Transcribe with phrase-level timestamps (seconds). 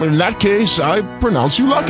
[0.00, 1.86] In that case, I pronounce you lucky.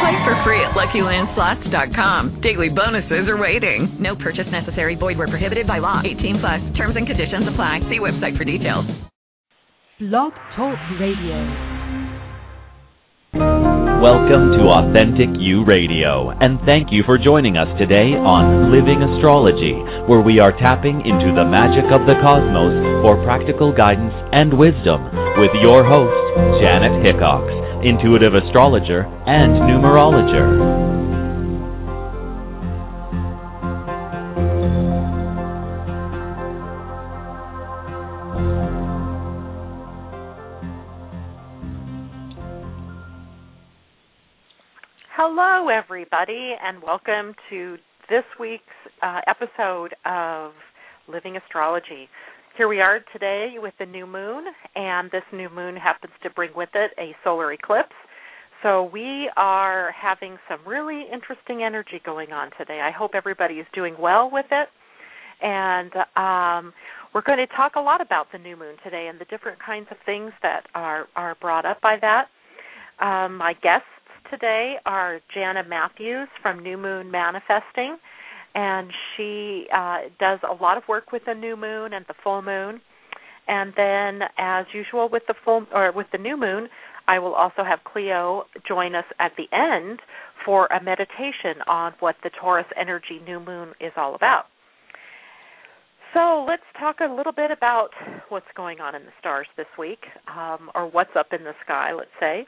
[0.00, 2.40] Play for free at LuckyLandSlots.com.
[2.40, 3.94] Daily bonuses are waiting.
[4.00, 4.94] No purchase necessary.
[4.94, 6.00] Void where prohibited by law.
[6.02, 6.70] 18 plus.
[6.72, 7.80] Terms and conditions apply.
[7.90, 8.86] See website for details.
[9.98, 11.80] Blog Talk Radio.
[14.00, 19.76] Welcome to Authentic You Radio, and thank you for joining us today on Living Astrology,
[20.08, 25.04] where we are tapping into the magic of the cosmos for practical guidance and wisdom
[25.36, 26.16] with your host,
[26.62, 27.44] Janet Hickox,
[27.84, 30.90] intuitive astrologer and numerologer.
[45.16, 47.76] Hello, everybody, and welcome to
[48.08, 48.62] this week's
[49.02, 50.52] uh, episode of
[51.08, 52.08] Living Astrology.
[52.60, 54.44] Here we are today with the new moon,
[54.76, 57.94] and this new moon happens to bring with it a solar eclipse.
[58.62, 62.82] So we are having some really interesting energy going on today.
[62.82, 64.68] I hope everybody is doing well with it.
[65.40, 66.74] And um,
[67.14, 69.86] we're going to talk a lot about the new moon today and the different kinds
[69.90, 72.26] of things that are, are brought up by that.
[73.02, 73.86] Um, my guests
[74.30, 77.96] today are Jana Matthews from New Moon Manifesting,
[78.54, 82.42] and she uh, does a lot of work with the new moon and the full
[82.42, 82.80] moon.
[83.48, 86.68] And then, as usual with the full or with the new moon,
[87.08, 90.00] I will also have Cleo join us at the end
[90.44, 94.44] for a meditation on what the Taurus energy new moon is all about.
[96.14, 97.90] So let's talk a little bit about
[98.30, 101.92] what's going on in the stars this week, um, or what's up in the sky,
[101.92, 102.46] let's say.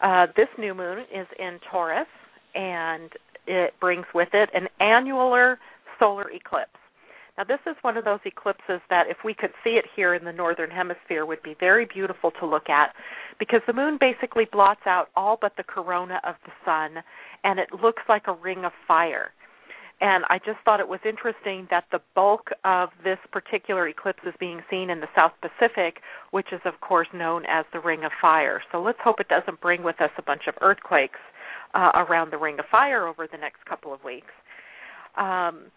[0.00, 2.06] Uh, this new moon is in Taurus,
[2.54, 3.10] and
[3.46, 5.58] it brings with it an annular
[5.98, 6.70] solar eclipse.
[7.38, 10.24] Now, this is one of those eclipses that, if we could see it here in
[10.24, 12.92] the northern hemisphere, would be very beautiful to look at
[13.38, 17.02] because the moon basically blots out all but the corona of the sun,
[17.42, 19.30] and it looks like a ring of fire.
[20.02, 24.34] And I just thought it was interesting that the bulk of this particular eclipse is
[24.38, 25.98] being seen in the South Pacific,
[26.32, 28.60] which is, of course, known as the Ring of Fire.
[28.72, 31.20] So let's hope it doesn't bring with us a bunch of earthquakes
[31.74, 34.32] uh, around the Ring of Fire over the next couple of weeks.
[35.16, 35.70] Um,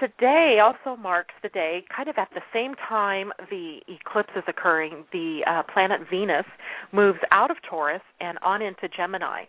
[0.00, 5.04] today also marks the day, kind of at the same time the eclipse is occurring,
[5.12, 6.46] the uh, planet Venus
[6.92, 9.44] moves out of Taurus and on into Gemini.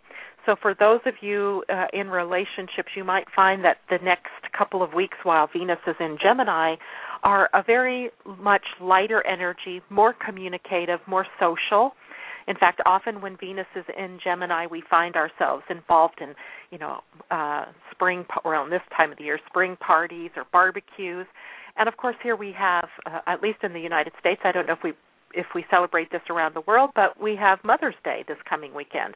[0.46, 4.82] So, for those of you uh, in relationships, you might find that the next couple
[4.82, 6.76] of weeks while Venus is in Gemini
[7.22, 11.94] are a very much lighter energy, more communicative, more social.
[12.46, 16.34] In fact, often when Venus is in Gemini, we find ourselves involved in,
[16.70, 17.00] you know,
[17.30, 21.26] uh, spring around this time of the year, spring parties or barbecues.
[21.76, 24.66] And of course, here we have, uh, at least in the United States, I don't
[24.66, 24.92] know if we
[25.36, 29.14] if we celebrate this around the world, but we have Mother's Day this coming weekend.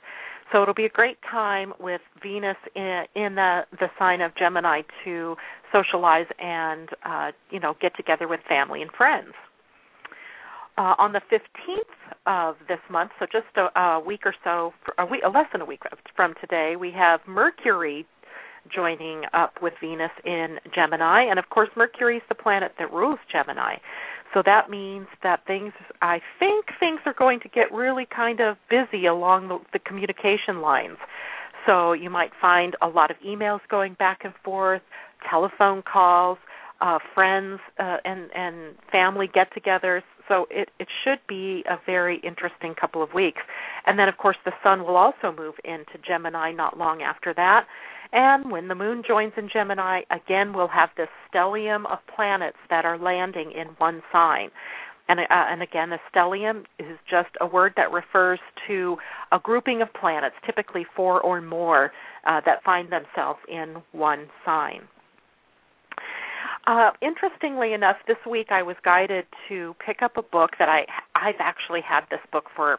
[0.52, 4.82] So it'll be a great time with Venus in, in the the sign of Gemini
[5.04, 5.36] to
[5.72, 9.32] socialize and uh, you know get together with family and friends.
[10.76, 15.06] Uh, on the 15th of this month, so just a, a week or so, a
[15.06, 15.82] week, less than a week
[16.16, 18.06] from today, we have Mercury
[18.74, 23.18] joining up with Venus in Gemini, and of course, Mercury is the planet that rules
[23.32, 23.76] Gemini.
[24.34, 28.56] So that means that things, I think things are going to get really kind of
[28.68, 30.98] busy along the, the communication lines.
[31.66, 34.82] So you might find a lot of emails going back and forth,
[35.30, 36.38] telephone calls,
[36.80, 40.02] uh, friends uh, and and family get-togethers.
[40.28, 43.42] So it it should be a very interesting couple of weeks.
[43.86, 47.66] And then of course the sun will also move into Gemini not long after that.
[48.12, 52.84] And when the moon joins in Gemini, again we'll have this stellium of planets that
[52.84, 54.50] are landing in one sign.
[55.08, 58.98] And, uh, and again, a stellium is just a word that refers to
[59.32, 61.92] a grouping of planets, typically four or more,
[62.26, 64.82] uh, that find themselves in one sign.
[66.66, 70.86] Uh, interestingly enough, this week I was guided to pick up a book that I
[71.14, 72.78] I've actually had this book for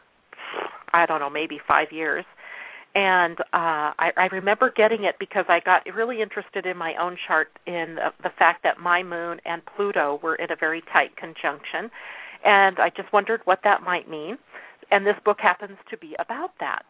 [0.92, 2.24] I don't know maybe five years,
[2.94, 7.16] and uh, I, I remember getting it because I got really interested in my own
[7.26, 11.16] chart in the, the fact that my moon and Pluto were in a very tight
[11.16, 11.90] conjunction,
[12.44, 14.38] and I just wondered what that might mean.
[14.90, 16.82] And this book happens to be about that.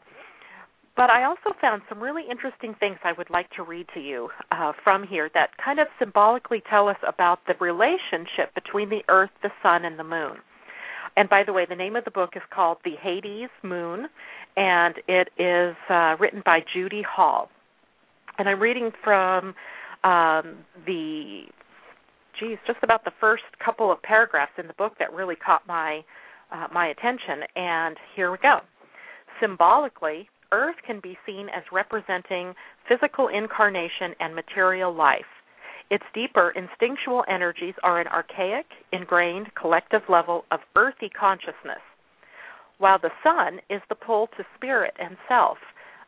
[0.97, 4.29] But I also found some really interesting things I would like to read to you
[4.51, 9.31] uh, from here that kind of symbolically tell us about the relationship between the Earth,
[9.43, 10.37] the Sun, and the Moon.
[11.17, 14.07] And by the way, the name of the book is called The Hades Moon,
[14.57, 17.49] and it is uh, written by Judy Hall.
[18.39, 19.55] And I'm reading from
[20.05, 21.43] um, the,
[22.39, 26.03] geez, just about the first couple of paragraphs in the book that really caught my
[26.53, 27.45] uh, my attention.
[27.55, 28.59] And here we go.
[29.41, 32.55] Symbolically, Earth can be seen as representing
[32.89, 35.29] physical incarnation and material life.
[35.91, 41.83] Its deeper instinctual energies are an archaic, ingrained collective level of earthy consciousness,
[42.79, 45.59] while the sun is the pull to spirit and self,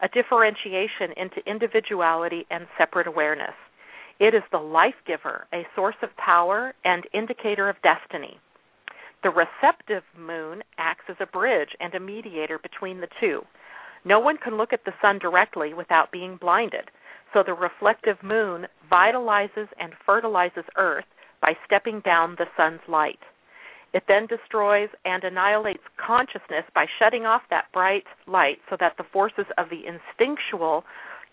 [0.00, 3.54] a differentiation into individuality and separate awareness.
[4.18, 8.38] It is the life giver, a source of power and indicator of destiny.
[9.22, 13.42] The receptive moon acts as a bridge and a mediator between the two.
[14.04, 16.90] No one can look at the sun directly without being blinded.
[17.32, 21.04] So the reflective moon vitalizes and fertilizes Earth
[21.40, 23.20] by stepping down the sun's light.
[23.94, 29.04] It then destroys and annihilates consciousness by shutting off that bright light so that the
[29.12, 30.84] forces of the instinctual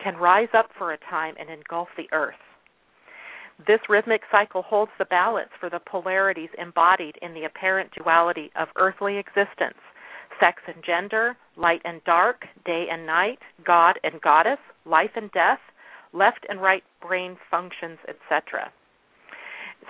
[0.03, 2.35] can rise up for a time and engulf the earth.
[3.67, 8.69] This rhythmic cycle holds the balance for the polarities embodied in the apparent duality of
[8.77, 9.79] earthly existence
[10.39, 15.59] sex and gender, light and dark, day and night, God and goddess, life and death,
[16.13, 18.71] left and right brain functions, etc.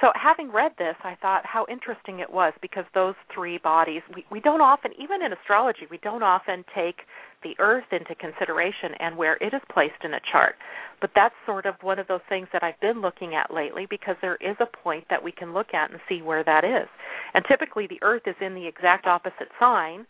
[0.01, 4.23] So, having read this, I thought how interesting it was because those three bodies, we,
[4.31, 7.01] we don't often, even in astrology, we don't often take
[7.43, 10.55] the Earth into consideration and where it is placed in a chart.
[11.01, 14.15] But that's sort of one of those things that I've been looking at lately because
[14.21, 16.87] there is a point that we can look at and see where that is.
[17.33, 20.05] And typically, the Earth is in the exact opposite sign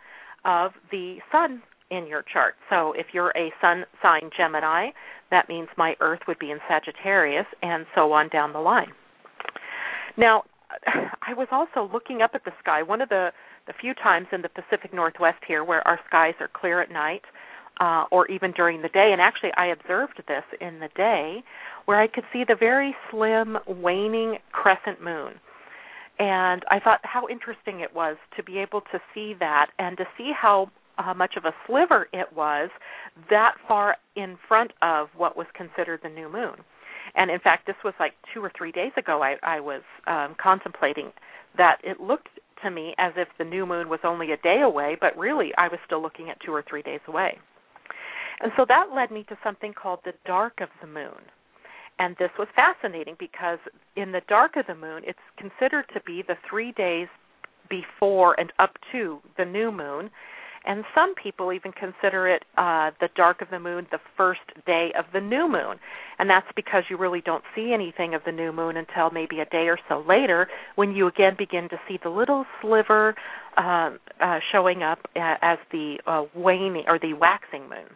[0.46, 2.56] of the Sun in your chart.
[2.70, 4.90] So if you're a sun sign Gemini,
[5.32, 8.92] that means my Earth would be in Sagittarius, and so on down the line.
[10.18, 10.44] Now,
[10.88, 12.84] I was also looking up at the sky.
[12.84, 13.30] One of the
[13.68, 17.22] the few times in the Pacific Northwest here where our skies are clear at night,
[17.80, 19.10] uh, or even during the day.
[19.12, 21.44] And actually, I observed this in the day,
[21.86, 25.34] where I could see the very slim waning crescent moon.
[26.20, 30.04] And I thought how interesting it was to be able to see that and to
[30.18, 32.70] see how how much of a sliver it was
[33.30, 36.56] that far in front of what was considered the new moon.
[37.16, 39.24] And in fact, this was like two or three days ago.
[39.24, 41.14] I, I was um, contemplating
[41.58, 42.28] that it looked
[42.64, 45.70] to me as if the new moon was only a day away, but really I
[45.70, 47.38] was still looking at two or three days away.
[48.42, 51.32] And so that led me to something called the dark of the moon.
[52.00, 53.60] And this was fascinating because
[53.96, 57.08] in the dark of the moon, it's considered to be the three days
[57.70, 60.10] before and up to the new moon
[60.66, 64.92] and some people even consider it uh, the dark of the moon the first day
[64.98, 65.78] of the new moon.
[66.18, 69.46] And that's because you really don't see anything of the new moon until maybe a
[69.46, 73.16] day or so later when you again begin to see the little sliver
[73.58, 73.92] uh,
[74.22, 77.88] uh, showing up as the uh, waning or the waxing moon.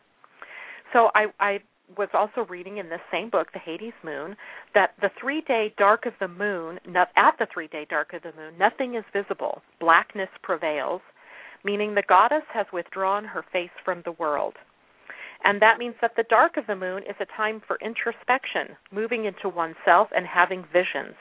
[0.93, 1.59] So I, I
[1.97, 4.35] was also reading in this same book, The Hades Moon,
[4.73, 6.79] that the three day dark of the moon,
[7.15, 9.61] at the three day dark of the moon, nothing is visible.
[9.79, 11.01] Blackness prevails,
[11.63, 14.55] meaning the goddess has withdrawn her face from the world.
[15.43, 19.25] And that means that the dark of the moon is a time for introspection, moving
[19.25, 21.15] into oneself and having visions,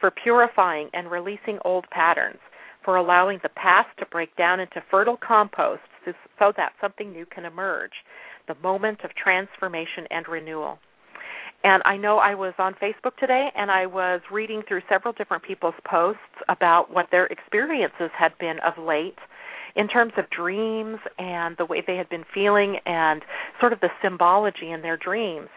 [0.00, 2.40] for purifying and releasing old patterns,
[2.84, 5.82] for allowing the past to break down into fertile compost
[6.38, 7.92] so that something new can emerge,
[8.48, 10.78] the moment of transformation and renewal.
[11.64, 15.42] And I know I was on Facebook today and I was reading through several different
[15.42, 19.18] people's posts about what their experiences had been of late
[19.74, 23.22] in terms of dreams and the way they had been feeling and
[23.60, 25.48] sort of the symbology in their dreams.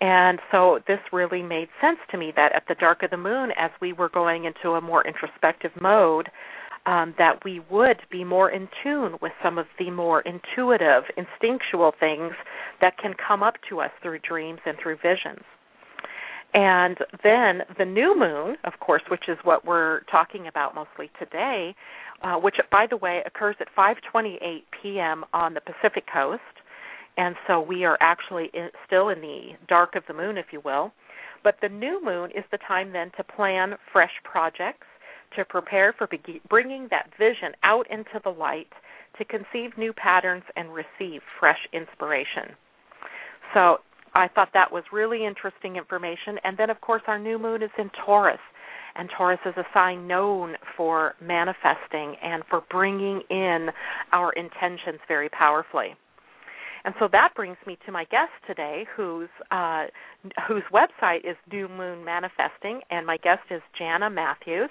[0.00, 3.50] And so this really made sense to me that at the dark of the moon,
[3.56, 6.28] as we were going into a more introspective mode,
[6.86, 11.92] um, that we would be more in tune with some of the more intuitive, instinctual
[11.98, 12.32] things
[12.80, 15.44] that can come up to us through dreams and through visions.
[16.54, 21.74] And then the new moon, of course, which is what we're talking about mostly today,
[22.22, 25.24] uh, which, by the way, occurs at 5:28 p.m.
[25.34, 26.40] on the Pacific Coast,
[27.18, 30.60] and so we are actually in, still in the dark of the moon, if you
[30.64, 30.92] will.
[31.44, 34.86] But the new moon is the time then to plan fresh projects,
[35.36, 36.08] to prepare for
[36.48, 38.68] bringing that vision out into the light,
[39.18, 42.54] to conceive new patterns and receive fresh inspiration.
[43.54, 43.78] So
[44.14, 46.38] I thought that was really interesting information.
[46.44, 48.40] And then, of course, our new moon is in Taurus
[48.98, 53.68] and Taurus is a sign known for manifesting and for bringing in
[54.12, 55.94] our intentions very powerfully.
[56.86, 59.86] And so that brings me to my guest today, whose uh,
[60.46, 64.70] whose website is New Moon Manifesting, and my guest is Jana Matthews.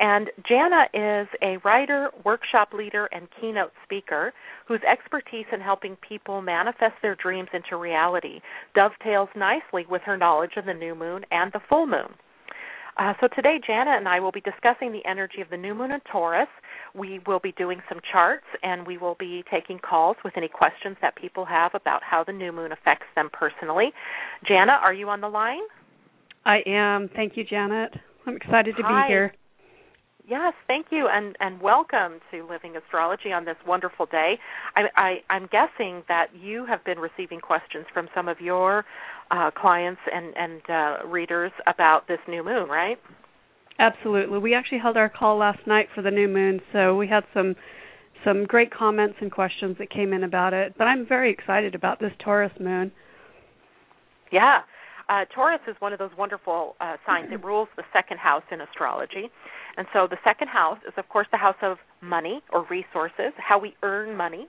[0.00, 4.32] And Jana is a writer, workshop leader, and keynote speaker
[4.66, 8.40] whose expertise in helping people manifest their dreams into reality
[8.74, 12.14] dovetails nicely with her knowledge of the new moon and the full moon.
[12.98, 15.92] Uh, so today, Jana and I will be discussing the energy of the new moon
[15.92, 16.48] in Taurus.
[16.94, 20.96] We will be doing some charts, and we will be taking calls with any questions
[21.00, 23.92] that people have about how the new moon affects them personally.
[24.46, 25.62] Jana, are you on the line?
[26.44, 27.08] I am.
[27.14, 27.92] Thank you, Janet.
[28.26, 29.06] I'm excited to Hi.
[29.06, 29.34] be here.
[30.28, 34.38] Yes, thank you, and and welcome to Living Astrology on this wonderful day.
[34.76, 38.84] I, I I'm guessing that you have been receiving questions from some of your
[39.32, 42.98] uh, clients and and uh, readers about this new moon, right?
[43.80, 44.38] Absolutely.
[44.38, 47.56] We actually held our call last night for the new moon, so we had some
[48.24, 50.74] some great comments and questions that came in about it.
[50.78, 52.92] But I'm very excited about this Taurus moon.
[54.30, 54.60] Yeah.
[55.08, 57.28] Uh, Taurus is one of those wonderful uh, signs.
[57.32, 59.30] It rules the second house in astrology.
[59.76, 63.58] And so the second house is, of course, the house of money or resources, how
[63.58, 64.46] we earn money.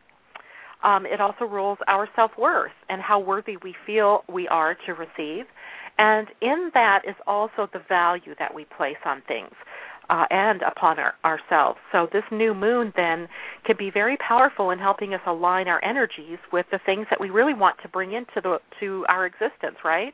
[0.84, 4.94] Um, it also rules our self worth and how worthy we feel we are to
[4.94, 5.46] receive.
[5.98, 9.54] And in that is also the value that we place on things
[10.10, 11.80] uh, and upon our, ourselves.
[11.92, 13.28] So this new moon then
[13.66, 17.30] can be very powerful in helping us align our energies with the things that we
[17.30, 20.14] really want to bring into the to our existence, right?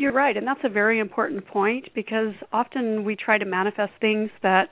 [0.00, 4.30] You're right, and that's a very important point because often we try to manifest things
[4.42, 4.70] that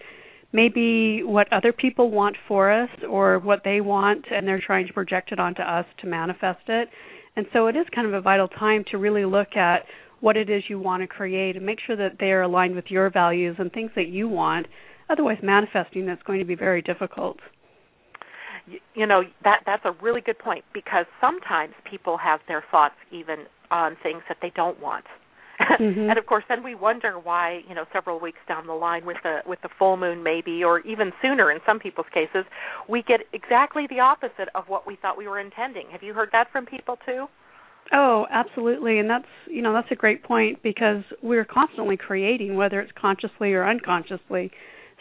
[0.54, 4.92] maybe what other people want for us or what they want and they're trying to
[4.94, 6.88] project it onto us to manifest it.
[7.36, 9.84] And so it is kind of a vital time to really look at
[10.20, 13.10] what it is you want to create and make sure that they're aligned with your
[13.10, 14.66] values and things that you want.
[15.10, 17.36] Otherwise, manifesting that's going to be very difficult.
[18.94, 23.44] You know that that's a really good point because sometimes people have their thoughts even
[23.70, 25.04] on things that they don't want.
[25.60, 26.00] Mm-hmm.
[26.10, 29.16] and of course then we wonder why, you know, several weeks down the line with
[29.22, 32.44] the with the full moon maybe or even sooner in some people's cases,
[32.88, 35.86] we get exactly the opposite of what we thought we were intending.
[35.90, 37.26] Have you heard that from people too?
[37.92, 38.98] Oh, absolutely.
[38.98, 43.54] And that's, you know, that's a great point because we're constantly creating whether it's consciously
[43.54, 44.50] or unconsciously.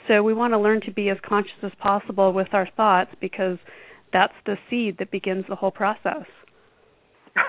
[0.08, 3.58] So we want to learn to be as conscious as possible with our thoughts because
[4.14, 6.26] that's the seed that begins the whole process.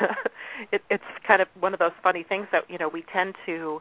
[0.72, 3.80] it, it's kind of one of those funny things that you know we tend to.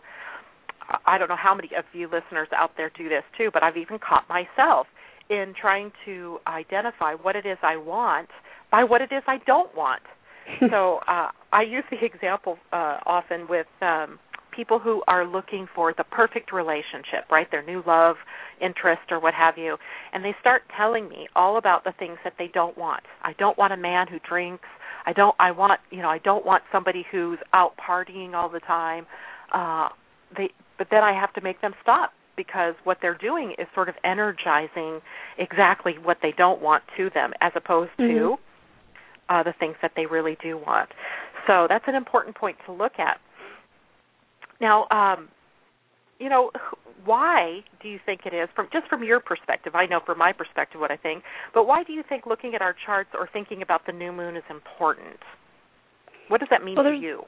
[1.06, 3.76] I don't know how many of you listeners out there do this too, but I've
[3.76, 4.88] even caught myself
[5.30, 8.30] in trying to identify what it is I want
[8.72, 10.02] by what it is I don't want.
[10.72, 14.18] so uh, I use the example uh, often with um,
[14.56, 17.48] people who are looking for the perfect relationship, right?
[17.52, 18.16] Their new love,
[18.62, 19.78] interest, or what have you,
[20.14, 23.04] and they start telling me all about the things that they don't want.
[23.22, 24.68] I don't want a man who drinks.
[25.08, 25.36] I don't.
[25.40, 25.80] I want.
[25.90, 26.10] You know.
[26.10, 29.08] I don't want somebody who's out partying all the time.
[29.54, 29.90] Uh,
[30.36, 30.50] they.
[30.78, 33.96] But then I have to make them stop because what they're doing is sort of
[34.04, 35.00] energizing
[35.40, 38.10] exactly what they don't want to them, as opposed Mhm.
[38.10, 38.40] to
[39.30, 40.90] uh, the things that they really do want.
[41.48, 43.20] So that's an important point to look at.
[44.60, 45.30] Now, um,
[46.20, 46.52] you know,
[47.06, 49.76] why do you think it is from just from your perspective?
[49.76, 52.62] I know from my perspective what I think, but why do you think looking at
[52.62, 55.20] our charts or thinking about the new moon is important?
[56.28, 57.24] What does that mean Well, to you?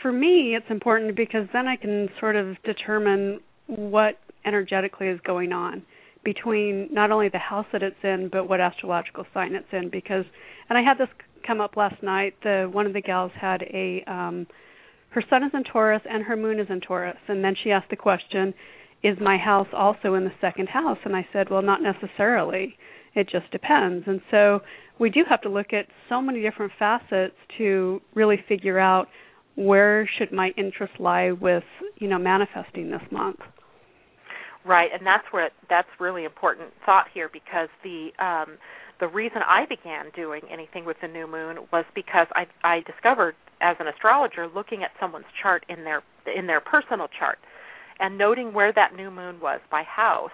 [0.00, 5.52] For me, it's important because then I can sort of determine what energetically is going
[5.52, 5.82] on
[6.24, 9.90] between not only the house that it's in, but what astrological sign it's in.
[9.90, 10.24] Because,
[10.68, 11.08] and I had this
[11.46, 12.34] come up last night.
[12.42, 14.46] The one of the gals had a, um,
[15.12, 17.90] her sun is in Taurus and her moon is in Taurus, and then she asked
[17.90, 18.54] the question,
[19.02, 22.76] "Is my house also in the second house?" And I said, "Well, not necessarily.
[23.14, 24.62] It just depends." And so
[24.98, 29.08] we do have to look at so many different facets to really figure out
[29.54, 31.64] where should my interest lie with
[31.98, 33.40] you know manifesting this month
[34.64, 38.58] Right, and that's where that's really important thought here because the um,
[39.00, 43.34] the reason I began doing anything with the new moon was because I I discovered
[43.62, 46.02] as an astrologer looking at someone's chart in their
[46.36, 47.38] in their personal chart
[48.00, 50.30] and noting where that new moon was by house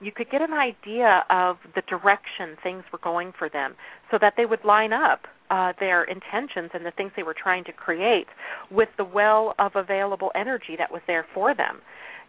[0.00, 3.74] you could get an idea of the direction things were going for them
[4.10, 7.62] so that they would line up uh, their intentions and the things they were trying
[7.62, 8.26] to create
[8.70, 11.80] with the well of available energy that was there for them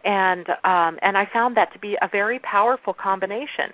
[0.04, 3.72] and um, and I found that to be a very powerful combination.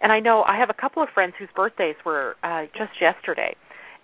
[0.00, 3.54] And I know I have a couple of friends whose birthdays were uh, just yesterday,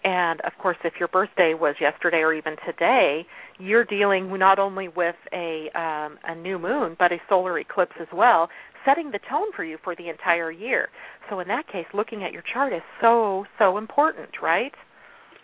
[0.05, 3.27] and of course, if your birthday was yesterday or even today,
[3.59, 8.09] you're dealing not only with a um, a new moon but a solar eclipse as
[8.13, 8.49] well,
[8.85, 10.89] setting the tone for you for the entire year.
[11.29, 14.73] So in that case, looking at your chart is so so important, right?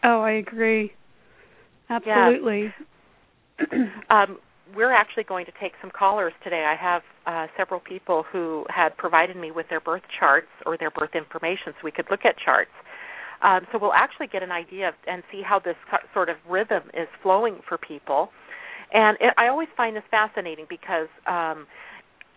[0.04, 0.92] Oh, I agree.
[1.90, 2.72] Absolutely.
[3.60, 3.86] Yeah.
[4.10, 4.38] um,
[4.74, 6.64] we're actually going to take some callers today.
[6.64, 10.90] I have uh, several people who had provided me with their birth charts or their
[10.90, 12.70] birth information so we could look at charts.
[13.44, 15.76] Um, so we'll actually get an idea of, and see how this
[16.14, 18.30] sort of rhythm is flowing for people.
[18.92, 21.66] And it, I always find this fascinating because um,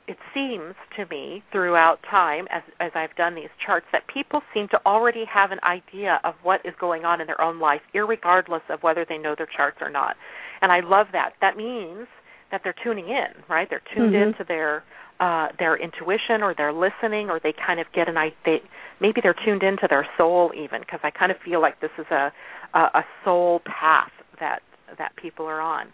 [0.08, 4.68] it seems to me throughout time, as as I've done these charts, that people seem
[4.70, 8.64] to already have an idea of what is going on in their own life, regardless
[8.70, 10.16] of whether they know their charts or not.
[10.62, 11.34] And I love that.
[11.42, 12.08] That means
[12.52, 13.68] that they're tuning in, right?
[13.70, 14.30] They're tuned mm-hmm.
[14.30, 14.84] into their
[15.20, 18.60] uh their intuition or they're listening or they kind of get an idea
[19.02, 22.06] maybe they're tuned into their soul even because I kind of feel like this is
[22.12, 22.32] a
[22.74, 24.62] a, a soul path that
[24.98, 25.88] that people are on.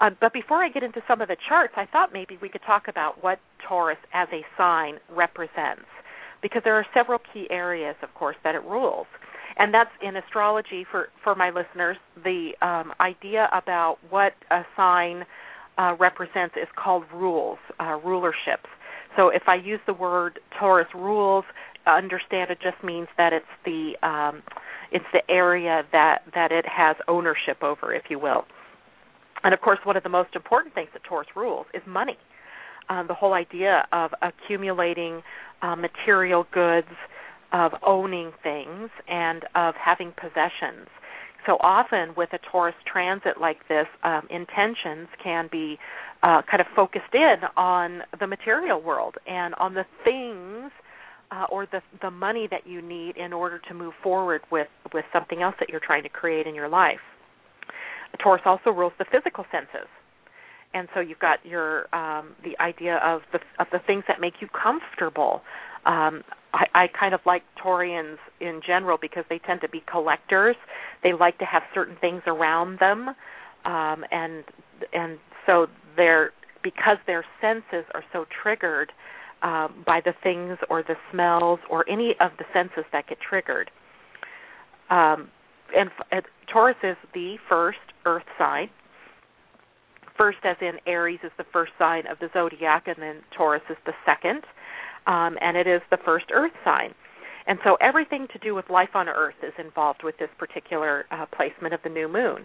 [0.00, 2.60] Uh, but before I get into some of the charts, I thought maybe we could
[2.64, 5.90] talk about what Taurus as a sign represents,
[6.40, 9.06] because there are several key areas, of course, that it rules,
[9.56, 11.96] and that's in astrology for for my listeners.
[12.22, 15.24] The um, idea about what a sign
[15.78, 18.70] uh, represents is called rules, uh, rulerships.
[19.16, 21.44] So if I use the word Taurus rules,
[21.86, 24.42] understand it just means that it's the um,
[24.90, 28.44] it's the area that that it has ownership over, if you will.
[29.44, 32.18] And of course, one of the most important things that Taurus rules is money.
[32.88, 35.22] Um, the whole idea of accumulating
[35.62, 36.88] uh, material goods,
[37.52, 40.88] of owning things, and of having possessions.
[41.46, 45.78] So often, with a Taurus transit like this, um, intentions can be
[46.22, 50.37] uh, kind of focused in on the material world and on the things
[51.30, 55.04] uh, or the the money that you need in order to move forward with with
[55.12, 57.00] something else that you're trying to create in your life.
[58.22, 59.88] Taurus also rules the physical senses,
[60.74, 64.34] and so you've got your um, the idea of the of the things that make
[64.40, 65.42] you comfortable.
[65.84, 70.56] Um, I, I kind of like Taurians in general because they tend to be collectors.
[71.02, 73.10] They like to have certain things around them,
[73.64, 74.44] um, and
[74.92, 75.66] and so
[75.96, 76.32] they're
[76.62, 78.92] because their senses are so triggered
[79.42, 83.70] um, by the things or the smells or any of the senses that get triggered.
[84.90, 85.28] Um,
[85.76, 88.70] and, and Taurus is the first earth sign.
[90.16, 93.76] First, as in Aries, is the first sign of the zodiac, and then Taurus is
[93.86, 94.42] the second,
[95.06, 96.92] um, and it is the first earth sign.
[97.46, 101.24] And so everything to do with life on Earth is involved with this particular uh,
[101.34, 102.44] placement of the new moon,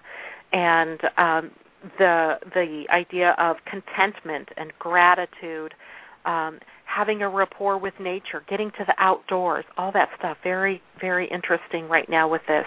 [0.54, 1.52] and um,
[1.98, 5.74] the the idea of contentment and gratitude,
[6.26, 6.60] um,
[6.96, 10.38] having a rapport with nature, getting to the outdoors, all that stuff.
[10.44, 12.66] Very very interesting right now with this.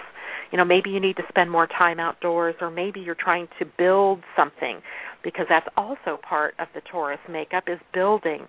[0.51, 3.65] You know maybe you need to spend more time outdoors or maybe you're trying to
[3.77, 4.81] build something
[5.23, 8.47] because that's also part of the Taurus makeup is building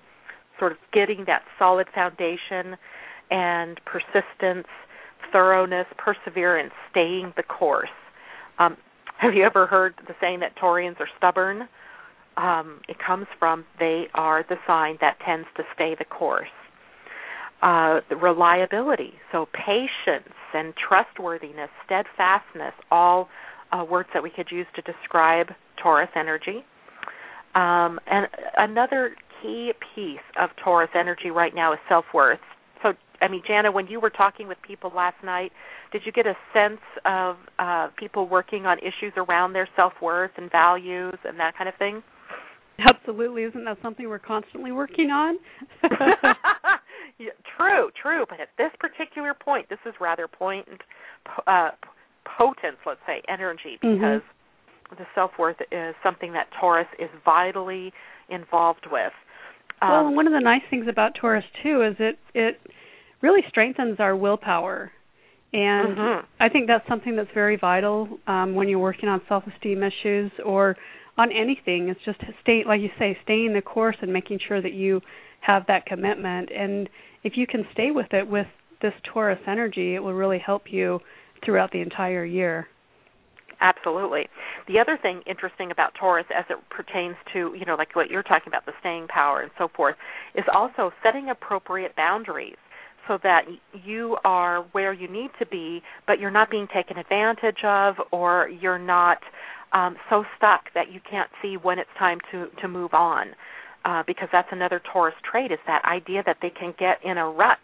[0.58, 2.76] sort of getting that solid foundation
[3.30, 4.66] and persistence
[5.32, 7.88] thoroughness perseverance staying the course.
[8.58, 8.76] Um,
[9.18, 11.68] have you ever heard the saying that Taurians are stubborn
[12.38, 16.48] um, it comes from they are the sign that tends to stay the course
[17.62, 19.14] uh, reliability.
[19.33, 23.29] So patience and trustworthiness, steadfastness, all
[23.72, 25.48] uh, words that we could use to describe
[25.83, 26.64] Taurus energy.
[27.55, 32.38] Um, and another key piece of Taurus energy right now is self worth.
[32.83, 35.51] So, I mean, Jana, when you were talking with people last night,
[35.90, 40.31] did you get a sense of uh, people working on issues around their self worth
[40.37, 42.03] and values and that kind of thing?
[42.78, 43.42] Absolutely.
[43.42, 45.36] Isn't that something we're constantly working on?
[47.18, 48.24] yeah, true, true.
[48.28, 50.80] But at this particular point, this is rather potent,
[51.46, 51.70] uh,
[52.38, 53.94] potent, let's say, energy mm-hmm.
[53.94, 54.94] because mm-hmm.
[54.96, 57.92] the self worth is something that Taurus is vitally
[58.28, 59.12] involved with.
[59.80, 62.60] Um, well, one of the nice things about Taurus too is it it
[63.22, 64.92] really strengthens our willpower.
[65.52, 66.26] And mm-hmm.
[66.40, 70.76] I think that's something that's very vital um, when you're working on self-esteem issues or
[71.18, 71.88] on anything.
[71.88, 75.00] It's just stay, like you say, staying the course and making sure that you
[75.40, 76.50] have that commitment.
[76.57, 76.88] And
[77.24, 78.46] if you can stay with it with
[78.81, 81.00] this Taurus energy, it will really help you
[81.44, 82.68] throughout the entire year.
[83.61, 84.28] Absolutely.
[84.68, 88.22] The other thing interesting about Taurus as it pertains to, you know, like what you're
[88.22, 89.96] talking about, the staying power and so forth,
[90.37, 92.57] is also setting appropriate boundaries
[93.09, 93.46] so that
[93.85, 98.48] you are where you need to be, but you're not being taken advantage of or
[98.48, 99.18] you're not
[99.72, 103.28] um, so stuck that you can't see when it's time to to move on.
[103.85, 107.31] Uh, because that's another Taurus trait is that idea that they can get in a
[107.31, 107.59] rut.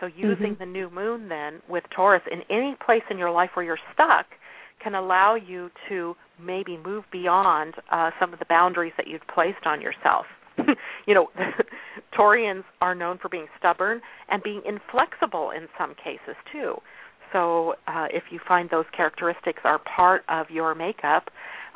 [0.00, 0.60] So using mm-hmm.
[0.60, 4.26] the new moon then with Taurus in any place in your life where you're stuck
[4.82, 9.64] can allow you to maybe move beyond uh, some of the boundaries that you've placed
[9.64, 10.26] on yourself.
[11.06, 11.28] you know,
[12.18, 16.74] Taurians are known for being stubborn and being inflexible in some cases too.
[17.34, 21.24] So uh, if you find those characteristics are part of your makeup,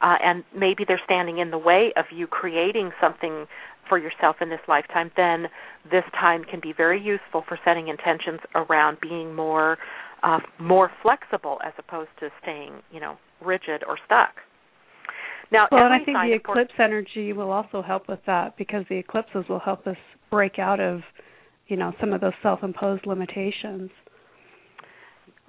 [0.00, 3.46] uh, and maybe they're standing in the way of you creating something
[3.88, 5.46] for yourself in this lifetime, then
[5.90, 9.76] this time can be very useful for setting intentions around being more
[10.22, 14.34] uh, more flexible as opposed to staying, you know, rigid or stuck.
[15.52, 18.96] Now, well, and I think the eclipse energy will also help with that because the
[18.96, 19.96] eclipses will help us
[20.30, 21.00] break out of,
[21.68, 23.90] you know, some of those self-imposed limitations.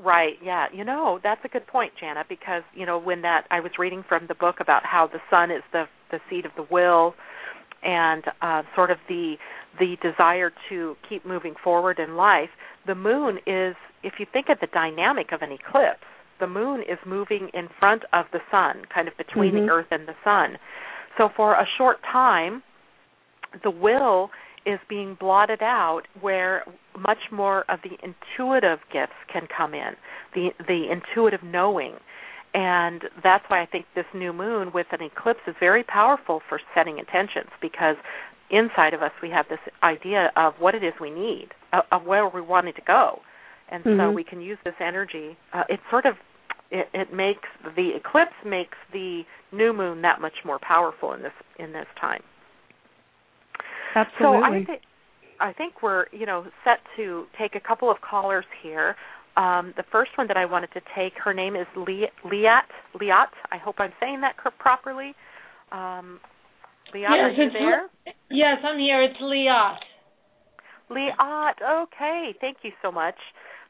[0.04, 0.36] Right.
[0.44, 0.68] Yeah.
[0.74, 4.04] You know, that's a good point, Jana, because you know when that I was reading
[4.08, 7.16] from the book about how the sun is the the seat of the will,
[7.84, 9.36] and uh, sort of the
[9.78, 12.50] the desire to keep moving forward in life.
[12.88, 16.08] The moon is, if you think of the dynamic of an eclipse,
[16.40, 19.68] the moon is moving in front of the sun, kind of between mm-hmm.
[19.68, 20.58] the earth and the sun.
[21.18, 22.64] So for a short time,
[23.64, 24.30] the will
[24.66, 26.64] is being blotted out where
[26.98, 29.94] much more of the intuitive gifts can come in
[30.34, 31.96] the the intuitive knowing.
[32.54, 36.60] And that's why I think this new moon with an eclipse is very powerful for
[36.74, 37.96] setting intentions because
[38.50, 42.06] inside of us we have this idea of what it is we need of, of
[42.06, 43.20] where we wanted to go.
[43.72, 44.00] And mm-hmm.
[44.00, 46.16] so we can use this energy uh, it sort of
[46.72, 51.34] it, it makes the eclipse makes the new moon that much more powerful in this
[51.60, 52.22] in this time
[53.96, 54.40] Absolutely.
[54.40, 54.82] So I think
[55.40, 58.96] I think we're you know set to take a couple of callers here.
[59.38, 62.10] Um, the first one that I wanted to take, her name is Liat.
[62.26, 63.32] Liat.
[63.52, 65.14] I hope I'm saying that properly.
[65.72, 66.20] Um,
[66.94, 67.90] Liat, yes, are you there?
[68.30, 69.02] yes, I'm here.
[69.04, 69.78] It's Liat.
[70.92, 71.84] Liat.
[71.84, 72.36] Okay.
[72.42, 73.16] Thank you so much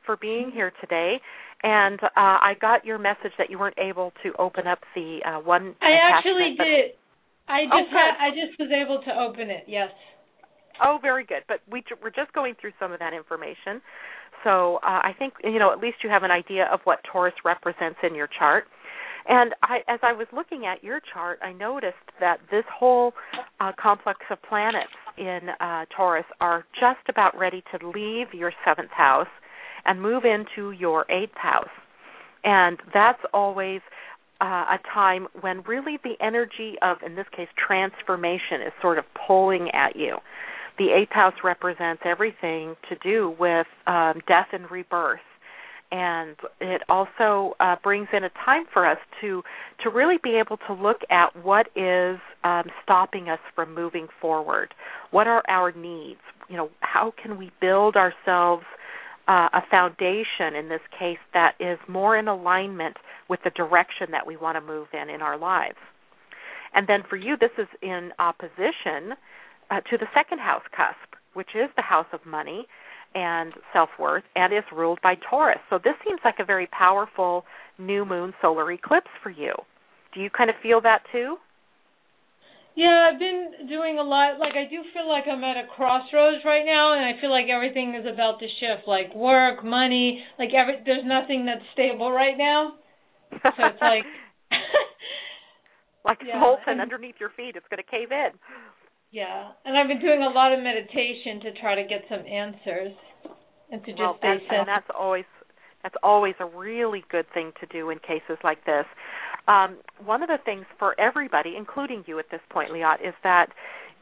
[0.06, 1.20] for being here today.
[1.62, 5.40] And uh, I got your message that you weren't able to open up the uh,
[5.42, 5.76] one.
[5.82, 6.92] I actually did.
[7.50, 9.66] I oh, just had, I just was able to open it.
[9.68, 9.90] Yes.
[10.84, 11.44] Oh, very good.
[11.48, 13.82] But we we're just going through some of that information,
[14.44, 17.34] so uh, I think you know at least you have an idea of what Taurus
[17.44, 18.66] represents in your chart.
[19.28, 23.14] And I, as I was looking at your chart, I noticed that this whole
[23.60, 28.92] uh, complex of planets in uh, Taurus are just about ready to leave your seventh
[28.92, 29.28] house
[29.86, 31.70] and move into your eighth house.
[32.44, 33.82] And that's always
[34.42, 39.06] uh, a time when really the energy of, in this case, transformation is sort of
[39.28, 40.18] pulling at you.
[40.78, 45.20] The eighth house represents everything to do with um, death and rebirth,
[45.92, 49.44] and it also uh, brings in a time for us to
[49.84, 54.74] to really be able to look at what is um, stopping us from moving forward.
[55.12, 56.22] What are our needs?
[56.48, 58.64] You know, how can we build ourselves
[59.28, 62.98] uh, a foundation in this case that is more in alignment
[63.30, 65.78] with the direction that we want to move in in our lives.
[66.74, 69.16] And then for you, this is in opposition
[69.72, 72.66] uh, to the second house cusp, which is the house of money
[73.16, 75.60] and self worth, and is ruled by Taurus.
[75.70, 77.44] So this seems like a very powerful
[77.80, 79.54] new moon solar eclipse for you.
[80.14, 81.38] Do you kind of feel that too?
[82.76, 84.40] Yeah, I've been doing a lot.
[84.40, 87.50] Like I do feel like I'm at a crossroads right now, and I feel like
[87.50, 88.88] everything is about to shift.
[88.88, 92.79] Like work, money, like every there's nothing that's stable right now.
[93.32, 94.06] So it's like
[96.06, 97.56] like yeah, molten underneath your feet.
[97.56, 98.32] It's going to cave in.
[99.12, 102.94] Yeah, and I've been doing a lot of meditation to try to get some answers
[103.72, 105.26] and to just well, stay and, and that's always
[105.84, 108.86] that's always a really good thing to do in cases like this.
[109.48, 113.48] Um, one of the things for everybody, including you at this point, Liat, is that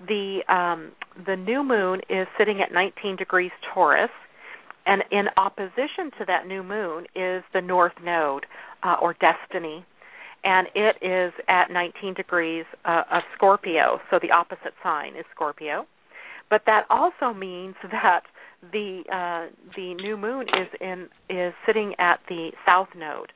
[0.07, 0.91] the um,
[1.25, 4.09] the new moon is sitting at 19 degrees Taurus,
[4.85, 8.45] and in opposition to that new moon is the North Node
[8.83, 9.85] uh, or Destiny,
[10.43, 15.85] and it is at 19 degrees uh, of Scorpio, so the opposite sign is Scorpio.
[16.49, 18.21] But that also means that
[18.71, 23.31] the uh, the new moon is in is sitting at the south node.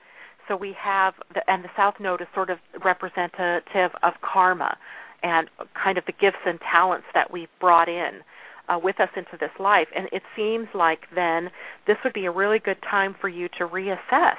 [0.47, 4.77] So we have the, and the south node is sort of representative of karma
[5.23, 5.49] and
[5.81, 8.21] kind of the gifts and talents that we've brought in
[8.67, 9.87] uh, with us into this life.
[9.95, 11.49] And it seems like then
[11.85, 14.37] this would be a really good time for you to reassess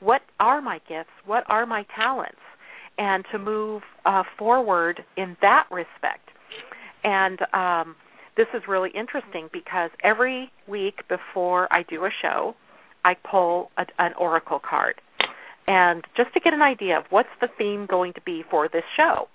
[0.00, 2.40] what are my gifts, what are my talents,
[2.98, 6.28] and to move uh, forward in that respect.
[7.04, 7.96] And um,
[8.36, 12.54] this is really interesting because every week before I do a show,
[13.04, 15.00] I pull a, an oracle card.
[15.66, 18.82] And just to get an idea of what's the theme going to be for this
[18.96, 19.28] show,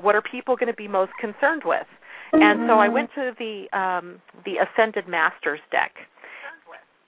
[0.00, 1.86] what are people going to be most concerned with?
[2.32, 5.92] And so I went to the um, the Ascended Masters deck,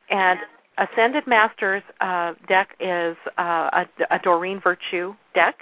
[0.08, 0.40] and
[0.80, 5.56] Ascended Masters uh, deck is uh, a, a Doreen Virtue deck,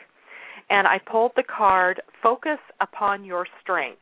[0.70, 4.00] and I pulled the card Focus upon Your Strengths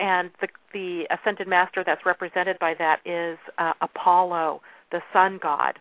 [0.00, 4.60] and the the ascended master that's represented by that is uh, Apollo,
[4.92, 5.78] the sun god.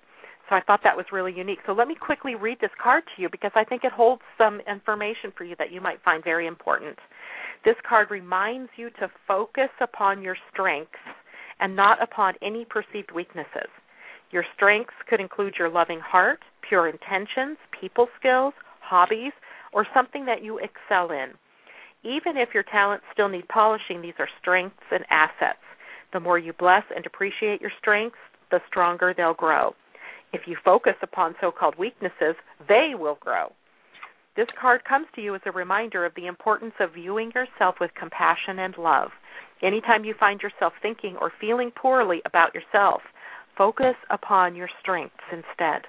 [0.50, 1.60] So I thought that was really unique.
[1.66, 4.62] So let me quickly read this card to you because I think it holds some
[4.62, 6.98] information for you that you might find very important.
[7.66, 10.96] This card reminds you to focus upon your strengths
[11.60, 13.70] and not upon any perceived weaknesses.
[14.32, 19.34] Your strengths could include your loving heart, pure intentions, people skills, hobbies,
[19.74, 21.32] or something that you excel in.
[22.04, 25.60] Even if your talents still need polishing, these are strengths and assets.
[26.14, 28.18] The more you bless and appreciate your strengths,
[28.52, 29.76] the stronger they'll grow.
[30.34, 32.36] If you focus upon so called weaknesses,
[32.68, 33.52] they will grow.
[34.36, 37.92] This card comes to you as a reminder of the importance of viewing yourself with
[37.96, 39.10] compassion and love.
[39.64, 43.02] Anytime you find yourself thinking or feeling poorly about yourself,
[43.58, 45.82] focus upon your strengths instead.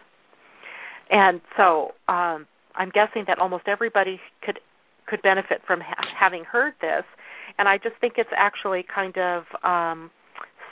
[1.11, 4.61] And so um, I'm guessing that almost everybody could
[5.07, 7.05] could benefit from ha- having heard this,
[7.59, 10.11] and I just think it's actually kind of um,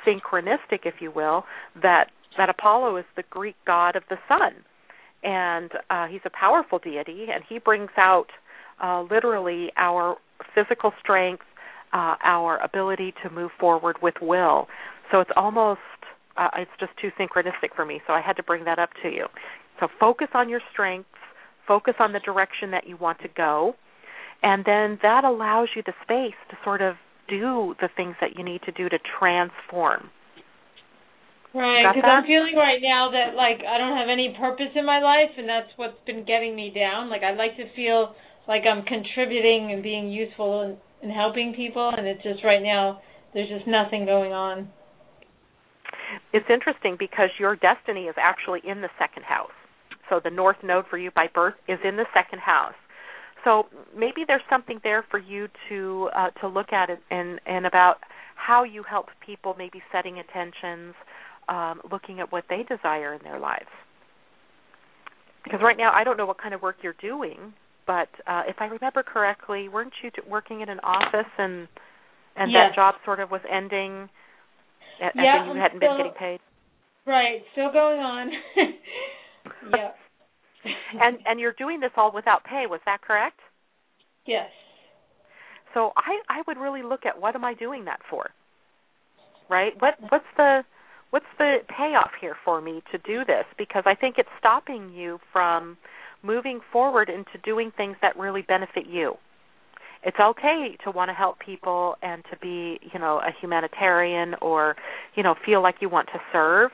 [0.06, 1.44] synchronistic, if you will,
[1.82, 4.52] that that Apollo is the Greek god of the sun,
[5.22, 8.26] and uh, he's a powerful deity, and he brings out
[8.82, 10.16] uh, literally our
[10.54, 11.44] physical strength,
[11.94, 14.66] uh, our ability to move forward with will.
[15.10, 15.80] So it's almost
[16.36, 18.00] uh, it's just too synchronistic for me.
[18.06, 19.26] So I had to bring that up to you.
[19.80, 21.08] So focus on your strengths,
[21.66, 23.74] focus on the direction that you want to go,
[24.42, 26.96] and then that allows you the space to sort of
[27.28, 30.10] do the things that you need to do to transform.
[31.54, 35.00] Right, because I'm feeling right now that like I don't have any purpose in my
[35.00, 37.08] life, and that's what's been getting me down.
[37.08, 38.14] Like I'd like to feel
[38.46, 43.00] like I'm contributing and being useful and, and helping people, and it's just right now
[43.32, 44.68] there's just nothing going on.
[46.32, 49.54] It's interesting because your destiny is actually in the second house.
[50.08, 52.74] So the north node for you by birth is in the second house.
[53.44, 57.66] So maybe there's something there for you to uh, to look at it and and
[57.66, 57.96] about
[58.34, 60.94] how you help people, maybe setting intentions
[61.48, 63.70] um, looking at what they desire in their lives.
[65.44, 67.54] Because right now, I don't know what kind of work you're doing,
[67.86, 71.68] but uh, if I remember correctly, weren't you working in an office and
[72.38, 72.68] and yes.
[72.68, 74.10] that job sort of was ending,
[75.00, 76.40] and, yeah, you hadn't still, been getting paid?
[77.06, 78.30] Right, still going on.
[79.70, 79.90] yeah.
[81.00, 83.38] and and you're doing this all without pay, was that correct?
[84.26, 84.50] Yes.
[85.74, 88.30] So I I would really look at what am I doing that for?
[89.48, 89.72] Right?
[89.78, 90.62] What what's the
[91.10, 95.18] what's the payoff here for me to do this because I think it's stopping you
[95.32, 95.76] from
[96.22, 99.14] moving forward into doing things that really benefit you.
[100.06, 104.76] It's okay to want to help people and to be, you know, a humanitarian or,
[105.16, 106.70] you know, feel like you want to serve.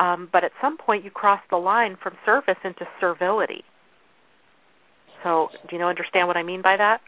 [0.00, 3.62] Um, but at some point you cross the line from service into servility.
[5.22, 6.98] So, do you know understand what I mean by that?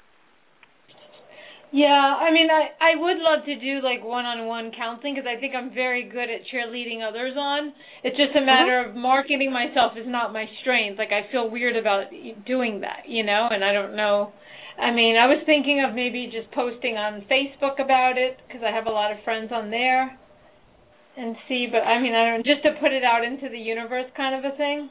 [1.70, 5.54] Yeah, I mean, I I would love to do like one-on-one counseling because I think
[5.54, 7.74] I'm very good at cheerleading others on.
[8.04, 8.90] It's just a matter uh-huh.
[8.90, 10.98] of marketing myself is not my strength.
[10.98, 12.08] Like I feel weird about
[12.46, 14.32] doing that, you know, and I don't know.
[14.78, 18.70] I mean, I was thinking of maybe just posting on Facebook about it because I
[18.70, 20.16] have a lot of friends on there
[21.16, 24.06] and see, but I mean, I don't just to put it out into the universe
[24.16, 24.88] kind of a thing.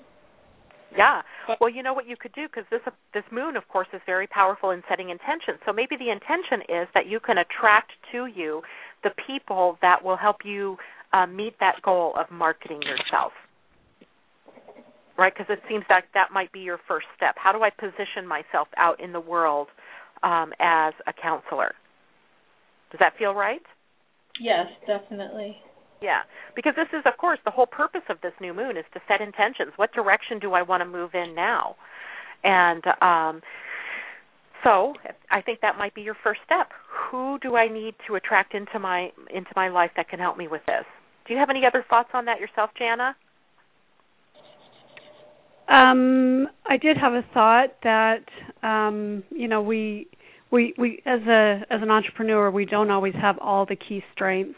[0.95, 1.21] Yeah.
[1.59, 2.81] Well, you know what you could do because this
[3.13, 5.59] this moon, of course, is very powerful in setting intentions.
[5.65, 8.61] So maybe the intention is that you can attract to you
[9.03, 10.77] the people that will help you
[11.13, 13.31] uh, meet that goal of marketing yourself.
[15.17, 15.33] Right?
[15.35, 17.35] Because it seems like that might be your first step.
[17.37, 19.67] How do I position myself out in the world
[20.21, 21.73] um, as a counselor?
[22.91, 23.61] Does that feel right?
[24.39, 25.57] Yes, definitely.
[26.01, 26.21] Yeah,
[26.55, 29.19] because this is, of course, the whole purpose of this new moon is to set
[29.19, 29.73] intentions.
[29.77, 31.75] What direction do I want to move in now?
[32.43, 33.41] And um,
[34.63, 34.93] so,
[35.31, 36.69] I think that might be your first step.
[37.09, 40.47] Who do I need to attract into my into my life that can help me
[40.47, 40.85] with this?
[41.25, 43.15] Do you have any other thoughts on that yourself, Jana?
[45.67, 48.23] Um, I did have a thought that
[48.63, 50.07] um, you know we
[50.51, 54.55] we we as a as an entrepreneur we don't always have all the key strengths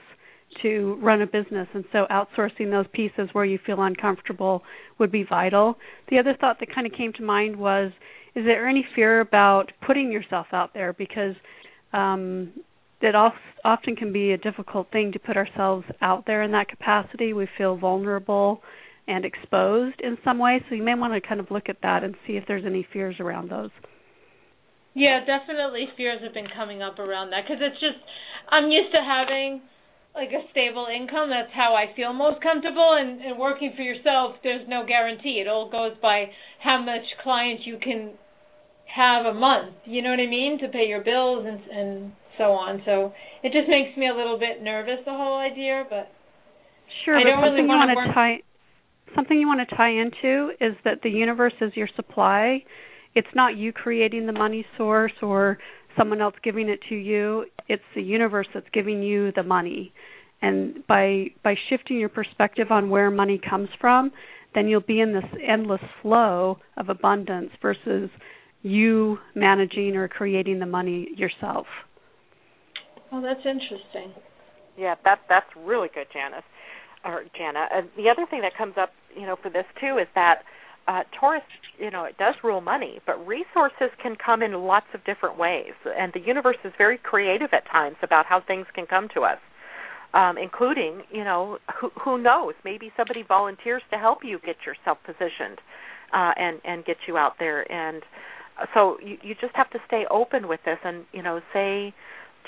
[0.62, 4.64] to run a business and so outsourcing those pieces where you feel uncomfortable
[4.98, 5.78] would be vital.
[6.10, 7.92] The other thought that kind of came to mind was
[8.36, 11.36] is there any fear about putting yourself out there because
[11.94, 12.52] um
[13.02, 17.32] it often can be a difficult thing to put ourselves out there in that capacity.
[17.32, 18.62] We feel vulnerable
[19.10, 22.04] and exposed in some way, so you may want to kind of look at that
[22.04, 23.72] and see if there's any fears around those.
[24.94, 27.98] Yeah, definitely fears have been coming up around that because it's just
[28.50, 29.62] I'm used to having
[30.14, 31.30] like a stable income.
[31.30, 32.98] That's how I feel most comfortable.
[32.98, 35.42] And, and working for yourself, there's no guarantee.
[35.42, 36.30] It all goes by
[36.62, 38.14] how much clients you can
[38.90, 39.74] have a month.
[39.86, 42.82] You know what I mean to pay your bills and and so on.
[42.86, 45.86] So it just makes me a little bit nervous the whole idea.
[45.90, 46.10] But
[47.06, 48.14] sure, I don't really want to work...
[48.14, 48.42] tie
[49.16, 52.64] something you want to tie into is that the universe is your supply.
[53.16, 55.58] It's not you creating the money source or
[55.98, 57.46] someone else giving it to you.
[57.68, 59.94] It's the universe that's giving you the money.
[60.42, 64.12] And by by shifting your perspective on where money comes from,
[64.56, 68.10] then you'll be in this endless flow of abundance versus
[68.62, 71.66] you managing or creating the money yourself.
[73.12, 74.14] Oh, that's interesting.
[74.78, 76.44] Yeah, that that's really good, Janice
[77.06, 77.68] or Jana.
[77.74, 80.44] Uh, the other thing that comes up, you know, for this too is that
[80.88, 81.44] uh, Taurus,
[81.78, 85.74] you know, it does rule money, but resources can come in lots of different ways,
[85.86, 89.38] and the universe is very creative at times about how things can come to us.
[90.12, 92.56] Um, including, you know, who, who knows?
[92.66, 95.62] Maybe somebody volunteers to help you get yourself positioned
[96.12, 97.72] uh, and and get you out there.
[97.72, 98.02] And
[98.74, 101.94] so you, you just have to stay open with this, and you know, say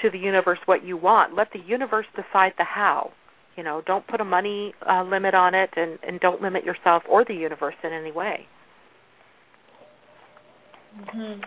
[0.01, 1.35] to the universe what you want.
[1.35, 3.11] Let the universe decide the how.
[3.57, 7.03] You know, don't put a money uh, limit on it, and and don't limit yourself
[7.09, 8.47] or the universe in any way.
[10.95, 11.43] Mhm.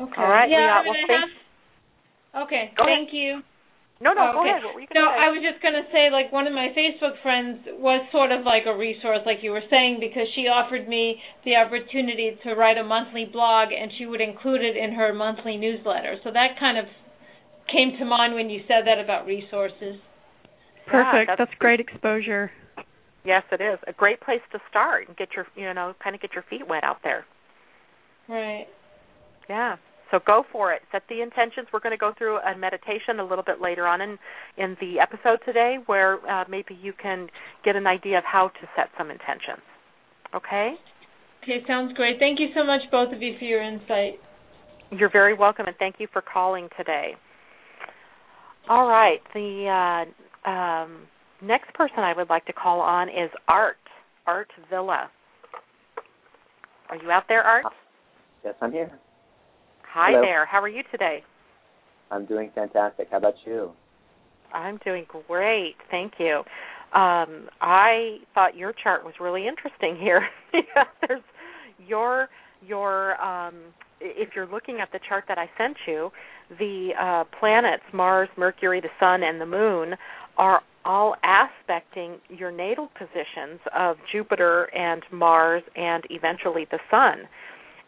[0.00, 0.22] Okay.
[0.22, 0.48] All right.
[0.48, 2.46] Yeah, we, uh, I mean, well, I have...
[2.46, 2.72] Okay.
[2.76, 3.14] Go thank ahead.
[3.14, 3.42] you.
[4.00, 4.62] No, no, Oh, go ahead.
[4.62, 5.18] What were you No, say?
[5.18, 8.62] I was just gonna say, like one of my Facebook friends was sort of like
[8.66, 12.84] a resource, like you were saying, because she offered me the opportunity to write a
[12.84, 16.14] monthly blog, and she would include it in her monthly newsletter.
[16.22, 16.86] So that kind of
[17.66, 19.98] came to mind when you said that about resources.
[20.90, 21.28] Perfect.
[21.28, 22.50] that's- that's great exposure.
[23.24, 26.22] Yes, it is a great place to start and get your, you know, kind of
[26.22, 27.26] get your feet wet out there.
[28.28, 28.66] Right.
[29.48, 29.76] Yeah.
[30.10, 30.82] So go for it.
[30.90, 31.68] Set the intentions.
[31.72, 34.18] We're going to go through a meditation a little bit later on in
[34.56, 37.28] in the episode today, where uh, maybe you can
[37.64, 39.60] get an idea of how to set some intentions.
[40.34, 40.74] Okay.
[41.42, 42.18] Okay, sounds great.
[42.18, 44.18] Thank you so much, both of you, for your insight.
[44.90, 47.14] You're very welcome, and thank you for calling today.
[48.68, 49.20] All right.
[49.34, 50.10] The uh,
[50.48, 51.02] um,
[51.42, 53.76] next person I would like to call on is Art.
[54.26, 55.10] Art Villa.
[56.90, 57.64] Are you out there, Art?
[58.44, 58.90] Yes, I'm here.
[59.92, 60.22] Hi Hello.
[60.22, 60.46] there.
[60.46, 61.22] How are you today?
[62.10, 63.08] I'm doing fantastic.
[63.10, 63.72] How about you?
[64.52, 66.42] I'm doing great, thank you.
[66.94, 70.22] Um, I thought your chart was really interesting here.
[70.54, 71.22] Yeah, There's
[71.86, 72.28] your
[72.66, 73.54] your um,
[74.00, 76.10] if you're looking at the chart that I sent you,
[76.58, 79.94] the uh, planets Mars, Mercury, the Sun, and the Moon
[80.38, 87.28] are all aspecting your natal positions of Jupiter and Mars, and eventually the Sun.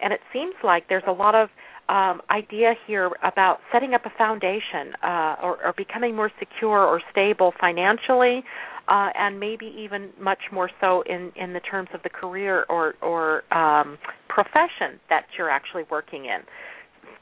[0.03, 1.49] And it seems like there's a lot of
[1.89, 7.01] um, idea here about setting up a foundation uh, or, or becoming more secure or
[7.11, 8.45] stable financially,
[8.89, 12.95] uh, and maybe even much more so in, in the terms of the career or,
[13.03, 16.41] or um, profession that you're actually working in.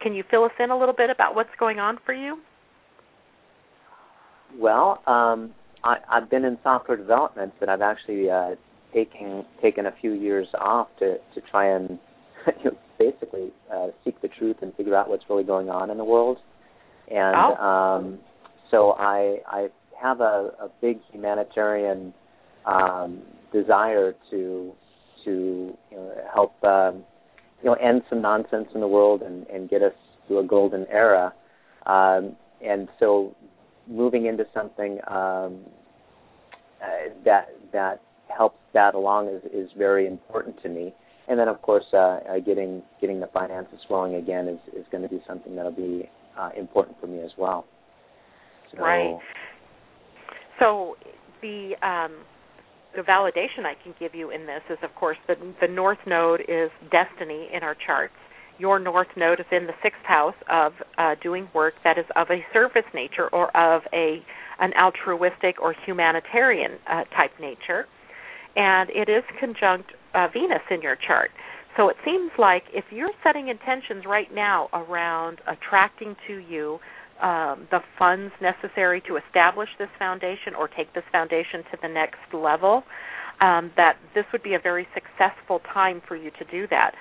[0.01, 2.39] Can you fill us in a little bit about what's going on for you?
[4.57, 8.55] Well, um, I, I've been in software development, but I've actually uh,
[8.95, 11.99] taken taken a few years off to to try and
[12.65, 15.99] you know, basically uh, seek the truth and figure out what's really going on in
[15.99, 16.39] the world.
[17.11, 17.55] And Oh.
[17.57, 18.19] um,
[18.71, 19.69] so I I
[20.01, 22.13] have a, a big humanitarian
[22.67, 24.73] um, desire to
[25.25, 27.05] to you know, help um,
[27.63, 29.93] you know end some nonsense in the world and, and get us
[30.29, 31.33] to a golden era.
[31.87, 33.35] Um, and so
[33.89, 35.61] moving into something um,
[36.83, 38.03] uh, that that
[38.35, 40.95] helps that along is, is very important to me.
[41.29, 45.03] And then, of course, uh, uh, getting getting the finances flowing again is, is going
[45.03, 47.67] to be something that'll be uh, important for me as well.
[48.73, 49.19] So, Right.
[50.59, 50.97] So
[51.43, 52.25] the um,
[52.97, 56.41] the validation I can give you in this is, of course, the the North Node
[56.49, 58.15] is destiny in our charts.
[58.59, 62.29] Your North Node is in the sixth house of uh, doing work that is of
[62.31, 64.23] a service nature or of a
[64.61, 67.87] an altruistic or humanitarian uh, type nature,
[68.57, 71.31] and it is conjunct uh, Venus in your chart.
[71.77, 76.81] So it seems like if you're setting intentions right now around attracting to you
[77.23, 82.19] um, the funds necessary to establish this foundation or take this foundation to the next
[82.33, 82.83] level,
[83.41, 86.93] um, that this would be a very successful time for you to do that.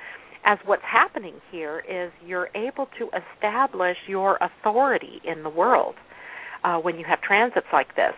[0.45, 5.96] As what's happening here is you're able to establish your authority in the world
[6.63, 8.13] uh, when you have transits like this.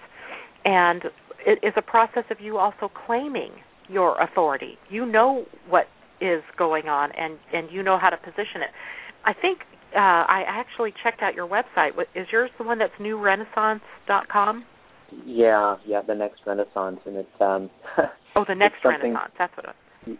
[0.65, 1.03] And
[1.45, 3.51] it is a process of you also claiming
[3.88, 4.78] your authority.
[4.89, 5.86] You know what
[6.22, 8.70] is going on and, and you know how to position it.
[9.26, 9.59] I think
[9.95, 11.91] uh, I actually checked out your website.
[12.15, 14.65] Is yours the one that's newrenaissance.com?
[15.26, 17.70] yeah, yeah, the next Renaissance, and it's um,
[18.36, 19.32] Oh, the next Renaissance.
[19.38, 19.76] That's what
[20.07, 20.17] it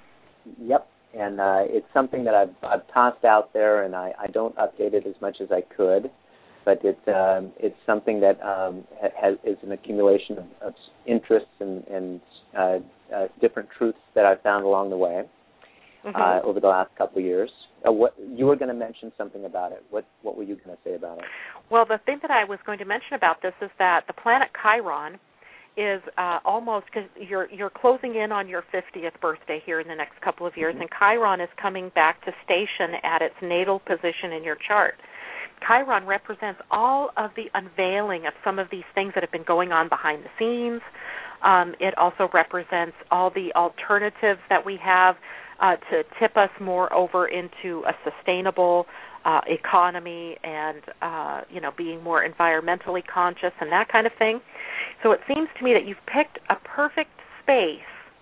[0.62, 0.88] Yep,
[1.18, 4.94] and uh, it's something that I've I've tossed out there, and I I don't update
[4.94, 6.10] it as much as I could,
[6.66, 8.86] but it um, it's something that um,
[9.20, 10.74] has is an accumulation of, of
[11.06, 12.22] interests and, and
[12.58, 12.80] uh,
[13.16, 15.24] uh, different truths that I've found along the way
[16.06, 16.16] Mhm.
[16.16, 17.52] uh, over the last couple of years.
[17.86, 19.84] Uh, what you were going to mention something about it?
[19.90, 21.26] What what were you going to say about it?
[21.70, 24.50] Well, the thing that I was going to mention about this is that the planet
[24.62, 25.20] Chiron
[25.80, 29.96] is uh, almost because you're you're closing in on your 50th birthday here in the
[29.96, 34.34] next couple of years, and Chiron is coming back to station at its natal position
[34.36, 34.96] in your chart.
[35.66, 39.72] Chiron represents all of the unveiling of some of these things that have been going
[39.72, 40.82] on behind the scenes.
[41.44, 45.16] Um, it also represents all the alternatives that we have
[45.62, 48.86] uh, to tip us more over into a sustainable
[49.26, 54.40] uh, economy and uh, you know being more environmentally conscious and that kind of thing.
[55.04, 57.12] So it seems to me that you've picked a perfect
[57.44, 57.80] space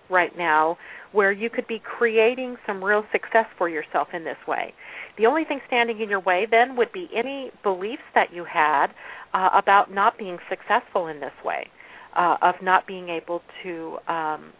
[0.09, 0.77] right now
[1.11, 4.73] where you could be creating some real success for yourself in this way.
[5.17, 8.87] The only thing standing in your way then would be any beliefs that you had
[9.33, 11.67] uh, about not being successful in this way,
[12.15, 14.53] uh, of not being able to um,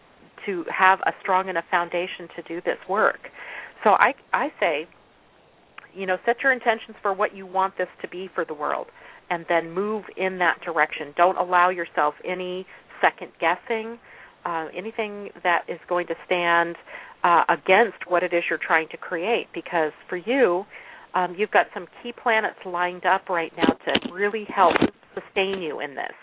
[0.46, 3.30] to have a strong enough foundation to do this work.
[3.84, 4.88] So I I say,
[5.98, 8.88] you know, set your intentions for what you want this to be for the world,
[9.30, 11.14] and then move in that direction.
[11.18, 12.66] Don't allow yourself any
[13.02, 13.98] second guessing,
[14.46, 16.76] uh, anything that is going to stand
[17.24, 19.48] uh, against what it is you're trying to create.
[19.54, 20.66] Because for you,
[21.14, 24.76] um, you've got some key planets lined up right now to really help
[25.14, 26.14] sustain you in this.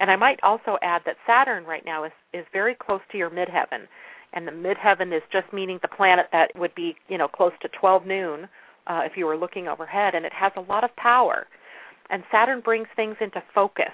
[0.00, 3.30] And I might also add that Saturn right now is is very close to your
[3.30, 3.86] midheaven,
[4.32, 7.68] and the midheaven is just meaning the planet that would be you know close to
[7.80, 8.48] 12 noon
[8.86, 11.46] uh, if you were looking overhead, and it has a lot of power.
[12.10, 13.92] And Saturn brings things into focus.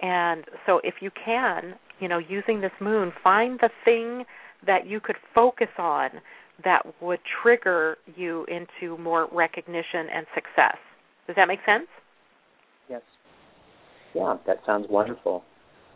[0.00, 4.24] And so if you can, you know, using this moon, find the thing
[4.66, 6.10] that you could focus on
[6.64, 10.76] that would trigger you into more recognition and success.
[11.26, 11.86] Does that make sense?
[12.88, 13.02] Yes.
[14.14, 15.44] Yeah, that sounds wonderful.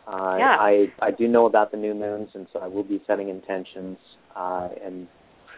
[0.07, 0.55] Uh, Yeah.
[0.59, 3.97] I I do know about the new moons, and so I will be setting intentions
[4.35, 5.07] uh, and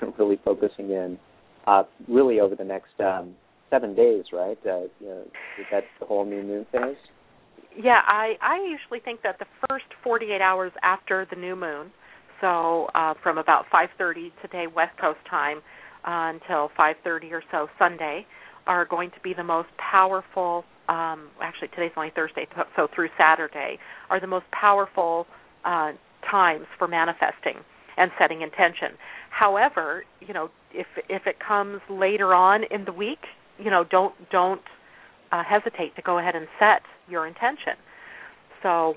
[0.17, 1.19] really focusing in,
[1.67, 3.35] uh, really over the next um,
[3.69, 4.57] seven days, right?
[4.65, 5.23] Uh, you know,
[5.71, 6.97] that's the whole new moon phase.
[7.77, 11.91] Yeah, I I usually think that the first 48 hours after the new moon,
[12.41, 15.59] so uh, from about 5:30 today West Coast time
[16.05, 18.25] uh, until 5:30 or so Sunday,
[18.65, 20.65] are going to be the most powerful.
[20.89, 23.77] Um, actually, today's only Thursday, so- through Saturday
[24.09, 25.27] are the most powerful
[25.63, 25.91] uh,
[26.29, 27.63] times for manifesting
[27.97, 28.97] and setting intention.
[29.29, 33.19] However, you know, if if it comes later on in the week,
[33.59, 34.61] you know, don't don't
[35.31, 37.73] uh, hesitate to go ahead and set your intention.
[38.63, 38.95] So,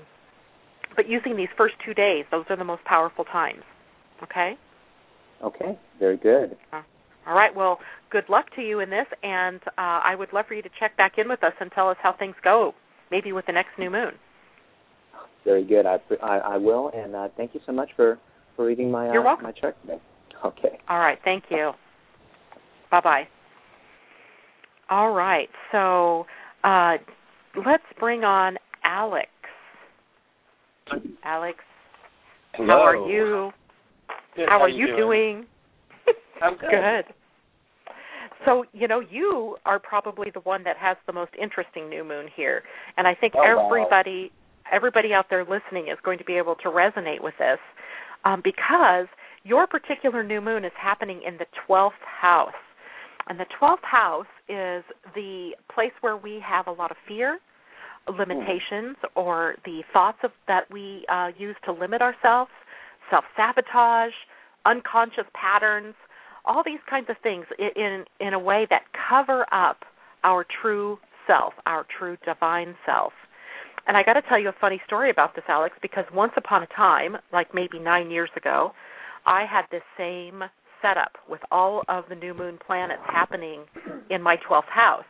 [0.95, 3.63] but using these first two days, those are the most powerful times.
[4.23, 4.57] Okay.
[5.43, 6.57] Okay, very good.
[7.27, 7.53] All right.
[7.55, 7.79] Well,
[8.11, 10.95] good luck to you in this, and uh, I would love for you to check
[10.97, 12.73] back in with us and tell us how things go,
[13.11, 14.11] maybe with the next new moon.
[15.45, 15.85] Very good.
[15.85, 18.17] I I, I will, and uh, thank you so much for
[18.55, 19.43] for reading my uh, You're welcome.
[19.43, 19.99] my chart today.
[20.45, 20.77] Okay.
[20.89, 21.17] All right.
[21.23, 21.71] Thank you.
[22.91, 23.23] Bye bye.
[24.89, 25.47] All right.
[25.71, 26.25] So
[26.65, 26.95] uh,
[27.65, 29.29] let's bring on Alex.
[31.23, 31.59] Alex,
[32.55, 32.67] Hello.
[32.67, 33.51] how are you?
[34.35, 34.49] Good.
[34.49, 35.45] How, How are you you doing?
[36.41, 36.69] I'm good.
[36.71, 37.05] Good.
[38.45, 42.27] So, you know, you are probably the one that has the most interesting new moon
[42.35, 42.63] here.
[42.97, 43.67] And I think Oh, wow.
[43.67, 44.31] everybody
[44.71, 47.59] everybody out there listening is going to be able to resonate with this
[48.25, 49.07] um, because
[49.43, 52.53] your particular new moon is happening in the 12th house.
[53.27, 54.83] And the 12th house is
[55.15, 57.39] the place where we have a lot of fear,
[58.07, 62.51] limitations, or the thoughts of, that we uh, use to limit ourselves,
[63.09, 64.13] self sabotage,
[64.65, 65.93] unconscious patterns,
[66.45, 69.83] all these kinds of things in in a way that cover up
[70.23, 73.13] our true self, our true divine self.
[73.87, 76.63] And I got to tell you a funny story about this, Alex, because once upon
[76.63, 78.71] a time, like maybe nine years ago,
[79.25, 80.43] I had this same
[80.81, 83.63] setup with all of the new moon planets happening
[84.09, 85.05] in my 12th house.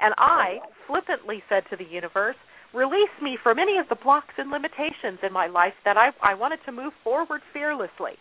[0.00, 2.36] And I flippantly said to the universe,
[2.72, 6.34] release me from any of the blocks and limitations in my life that I, I
[6.34, 8.16] wanted to move forward fearlessly.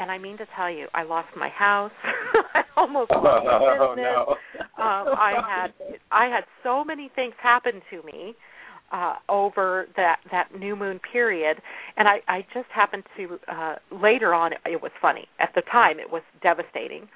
[0.00, 1.92] And I mean to tell you, I lost my house.
[2.54, 4.08] I almost lost my Oh, business.
[4.16, 4.36] no.
[4.82, 5.74] Um, I had
[6.10, 8.34] I had so many things happen to me
[8.92, 11.58] uh, over that that new moon period,
[11.98, 14.52] and I I just happened to uh, later on.
[14.64, 16.00] It was funny at the time.
[16.00, 17.08] It was devastating.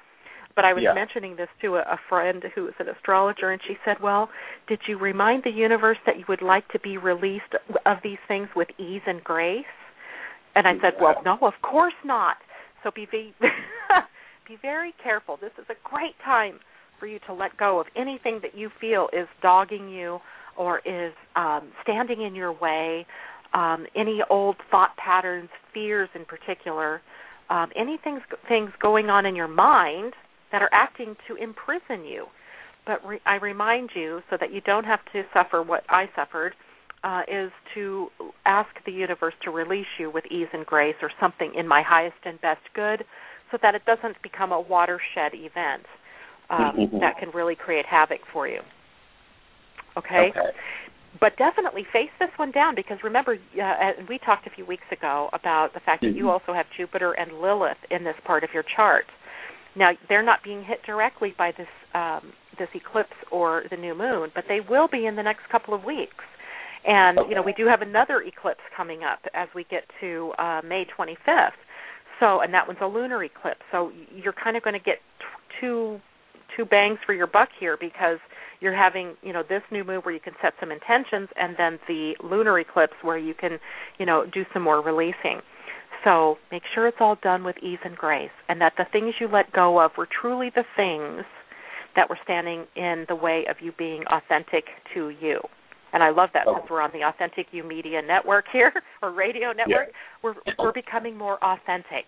[0.55, 0.93] But I was Yeah.
[0.93, 4.29] mentioning this to a, a friend who is an astrologer, and she said, "Well,
[4.67, 7.53] did you remind the universe that you would like to be released
[7.85, 9.65] of these things with ease and grace?"
[10.53, 12.37] And I said, "Well, no, of course not.
[12.85, 13.33] So be be,
[14.47, 15.37] be very careful.
[15.41, 16.59] This is a great time
[16.99, 20.19] for you to let go of anything that you feel is dogging you
[20.55, 23.07] or is um, standing in your way,
[23.55, 27.01] um, any old thought patterns, fears in particular,
[27.49, 30.13] um, anything things going on in your mind
[30.51, 32.27] that are acting to imprison you.
[32.85, 36.53] But re- I remind you, so that you don't have to suffer what I suffered,
[37.05, 38.07] uh, is to
[38.45, 42.17] ask the universe to release you with ease and grace or something in my highest
[42.25, 43.05] and best good
[43.51, 45.85] so that it doesn't become a watershed event
[46.49, 46.99] um, Mm-hmm.
[46.99, 48.59] that can really create havoc for you.
[49.97, 50.29] Okay?
[50.29, 50.49] Okay.
[51.19, 54.83] But definitely face this one down because remember, uh, and we talked a few weeks
[54.91, 56.33] ago about the fact that you Mhm.
[56.33, 59.05] also have Jupiter and Lilith in this part of your chart.
[59.75, 64.31] Now they're not being hit directly by this um, this eclipse or the new moon,
[64.35, 66.23] but they will be in the next couple of weeks.
[66.87, 70.61] And you know we do have another eclipse coming up as we get to uh,
[70.63, 71.57] May 25th.
[72.19, 73.61] So and that one's a lunar eclipse.
[73.71, 75.99] So you're kind of going to get t- two
[76.55, 78.19] two bangs for your buck here because
[78.61, 81.79] you're having you know this new moon where you can set some intentions and then
[81.87, 83.57] the lunar eclipse where you can
[83.97, 85.41] you know do some more releasing.
[86.03, 89.27] So make sure it's all done with ease and grace, and that the things you
[89.27, 91.25] let go of were truly the things
[91.95, 95.39] that were standing in the way of you being authentic to you.
[95.95, 99.53] And I love that since we're on the Authentic You Media Network here or Radio
[99.53, 102.03] Network, we're we're becoming more authentic.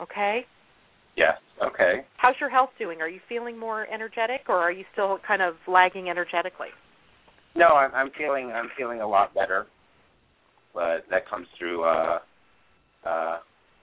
[0.00, 0.40] Okay?
[1.16, 1.38] Yes.
[1.64, 2.04] Okay.
[2.16, 3.00] How's your health doing?
[3.00, 6.74] Are you feeling more energetic or are you still kind of lagging energetically?
[7.54, 9.68] No, I'm, I'm feeling I'm feeling a lot better,
[10.74, 12.18] but that comes through uh,
[13.06, 13.38] uh,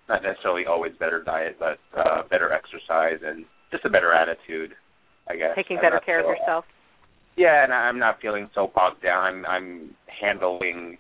[0.09, 4.71] not necessarily always better diet, but uh, better exercise and just a better attitude.
[5.30, 6.65] I guess Taking I'm better care of yourself.
[7.38, 9.23] Yeah, and I'm not feeling so bogged down.
[9.23, 10.97] I'm I'm handling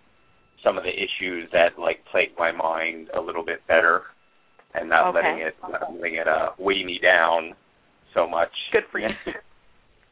[0.63, 4.03] some of the issues that like plague my mind a little bit better,
[4.73, 5.19] and not Okay.
[5.27, 7.55] letting it not letting it uh, weigh me down
[8.13, 8.49] so much.
[8.71, 9.09] Good for you.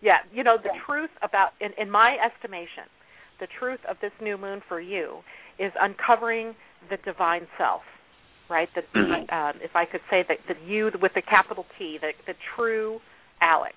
[0.02, 2.92] Yeah, you know the truth about in, in my estimation,
[3.40, 5.20] the truth of this new moon for you
[5.60, 6.56] is uncovering
[6.90, 7.84] the divine self,
[8.50, 8.68] right?
[8.76, 9.32] The, Mhm.
[9.32, 13.00] um, if I could say that the you with the capital T, the the true
[13.40, 13.76] Alex.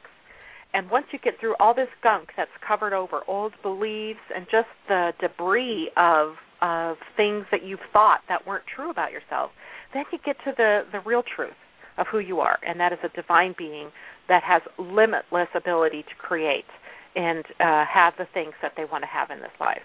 [0.74, 4.68] And once you get through all this gunk that's covered over old beliefs and just
[4.88, 9.50] the debris of of things that you've thought that weren't true about yourself,
[9.92, 11.56] then you get to the the real truth
[11.98, 13.90] of who you are, and that is a divine being
[14.28, 16.64] that has limitless ability to create
[17.14, 19.82] and uh, have the things that they want to have in this life.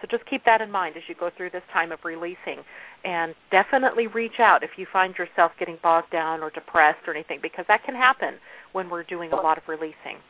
[0.00, 2.62] So just keep that in mind as you go through this time of releasing,
[3.04, 7.40] and definitely reach out if you find yourself getting bogged down or depressed or anything,
[7.42, 8.38] because that can happen
[8.72, 10.22] when we're doing a lot of releasing.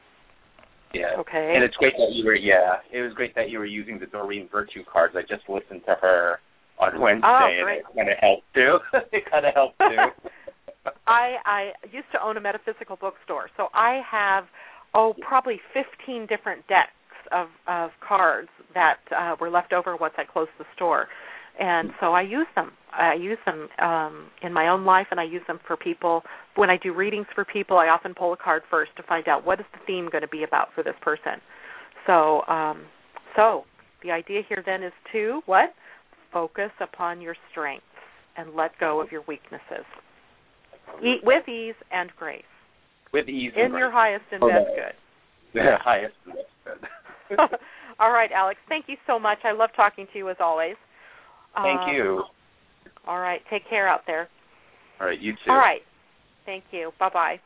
[0.95, 1.21] Yeah.
[1.21, 1.53] Okay.
[1.55, 4.07] And it's great that you were yeah, it was great that you were using the
[4.07, 5.15] Doreen Virtue cards.
[5.17, 6.39] I just listened to her
[6.81, 8.79] on oh, Wednesday Oh, and it kinda helped too.
[9.13, 10.31] it kinda helped too.
[11.07, 14.45] I I used to own a metaphysical bookstore, so I have
[14.95, 16.97] oh probably 15 different decks
[17.33, 21.09] of of cards that uh, were left over once I closed the store,
[21.59, 22.73] and so I use them.
[22.93, 26.23] I use them um, in my own life, and I use them for people.
[26.57, 29.45] When I do readings for people, I often pull a card first to find out
[29.47, 31.41] what is the theme going to be about for this person.
[32.07, 32.85] So um,
[33.37, 33.65] so
[34.03, 35.75] the idea here then is to what
[36.33, 37.85] focus upon your strengths
[38.37, 39.85] and let go of your weaknesses.
[41.03, 42.43] Eat with ease and grace.
[43.13, 43.95] With ease In and your grace.
[43.95, 44.55] highest and Okay.
[44.55, 44.95] best good.
[45.55, 46.89] The highest and best good.
[47.99, 48.59] all right, Alex.
[48.69, 49.39] Thank you so much.
[49.45, 50.77] I love talking to you as always.
[51.55, 52.23] Thank Um, you.
[53.07, 53.41] All right.
[53.51, 54.29] Take care out there.
[55.01, 55.51] All right, you too.
[55.51, 55.81] All right.
[56.47, 56.93] Thank you.
[56.99, 57.41] Bye bye.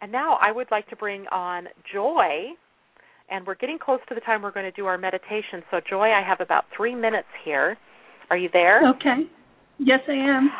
[0.00, 2.50] And now I would like to bring on Joy.
[3.30, 5.62] And we're getting close to the time we're going to do our meditation.
[5.70, 7.78] So, Joy, I have about three minutes here.
[8.28, 8.86] Are you there?
[8.90, 9.22] Okay.
[9.78, 10.50] Yes, I am.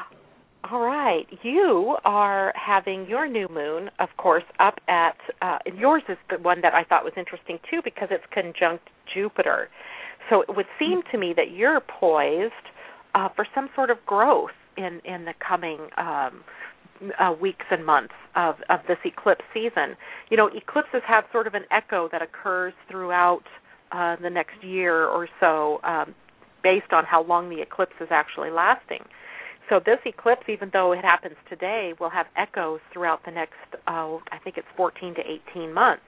[0.70, 1.26] All right.
[1.42, 6.60] You are having your new moon, of course, up at uh yours is the one
[6.62, 9.68] that I thought was interesting too because it's conjunct Jupiter.
[10.30, 12.52] So it would seem to me that you're poised
[13.14, 16.44] uh for some sort of growth in in the coming um
[17.18, 19.96] uh, weeks and months of of this eclipse season.
[20.30, 23.42] You know, eclipses have sort of an echo that occurs throughout
[23.90, 26.14] uh the next year or so um
[26.62, 29.02] based on how long the eclipse is actually lasting.
[29.72, 33.54] So this eclipse, even though it happens today, will have echoes throughout the next,
[33.86, 36.02] uh, I think it's 14 to 18 months.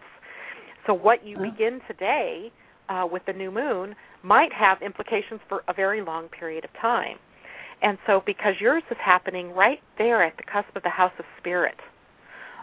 [0.87, 2.53] So what you begin today
[2.91, 7.17] uh, with the new moon might have implications for a very long period of time.
[7.81, 11.25] And so because yours is happening right there at the cusp of the house of
[11.39, 11.77] spirit,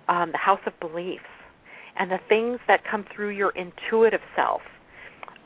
[0.08, 1.24] um, the house of beliefs,
[1.98, 4.62] and the things that come through your intuitive self,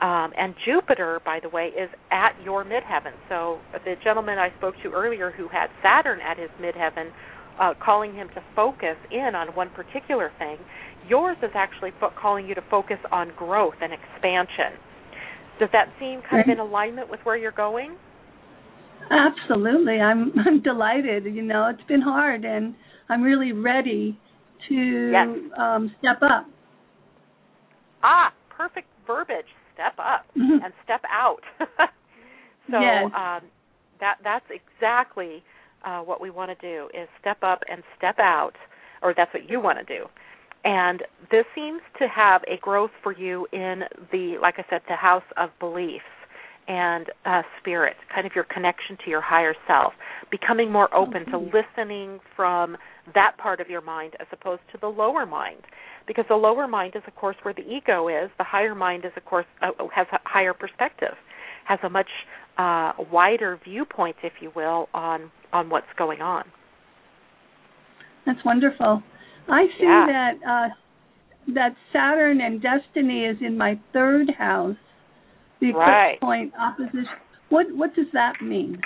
[0.00, 3.12] um, and Jupiter, by the way, is at your midheaven.
[3.28, 7.10] So the gentleman I spoke to earlier who had Saturn at his midheaven
[7.58, 10.58] uh, calling him to focus in on one particular thing.
[11.08, 14.78] Yours is actually fo- calling you to focus on growth and expansion.
[15.58, 17.96] Does that seem kind of in alignment with where you're going?
[19.10, 20.00] Absolutely.
[20.00, 21.24] I'm I'm delighted.
[21.24, 22.74] You know, it's been hard and
[23.08, 24.18] I'm really ready
[24.68, 25.28] to yes.
[25.58, 26.46] um step up.
[28.02, 29.46] Ah, perfect verbiage.
[29.76, 30.64] Step up Mhm.
[30.64, 31.42] and step out.
[32.70, 33.12] so Yes.
[33.14, 33.42] um
[34.00, 35.44] that that's exactly
[35.84, 38.56] uh what we want to do is step up and step out
[39.02, 40.06] or that's what you want to do.
[40.64, 44.96] And this seems to have a growth for you in the like I said the
[44.96, 46.04] house of beliefs
[46.68, 49.92] and uh, spirit, kind of your connection to your higher self,
[50.30, 52.76] becoming more open to listening from
[53.14, 55.62] that part of your mind as opposed to the lower mind.
[56.06, 58.30] Because the lower mind is, of course, where the ego is.
[58.38, 61.14] The higher mind is, of course, uh, has a higher perspective,
[61.66, 62.08] has a much
[62.58, 66.44] uh, wider viewpoint, if you will, on on what's going on.
[68.24, 69.02] That's wonderful.
[69.48, 70.06] I see Yeah.
[70.06, 70.68] that uh
[71.54, 74.76] that Saturn and destiny is in my third house.
[75.60, 76.20] The Right.
[76.20, 77.08] point opposition.
[77.50, 78.80] What what does that mean?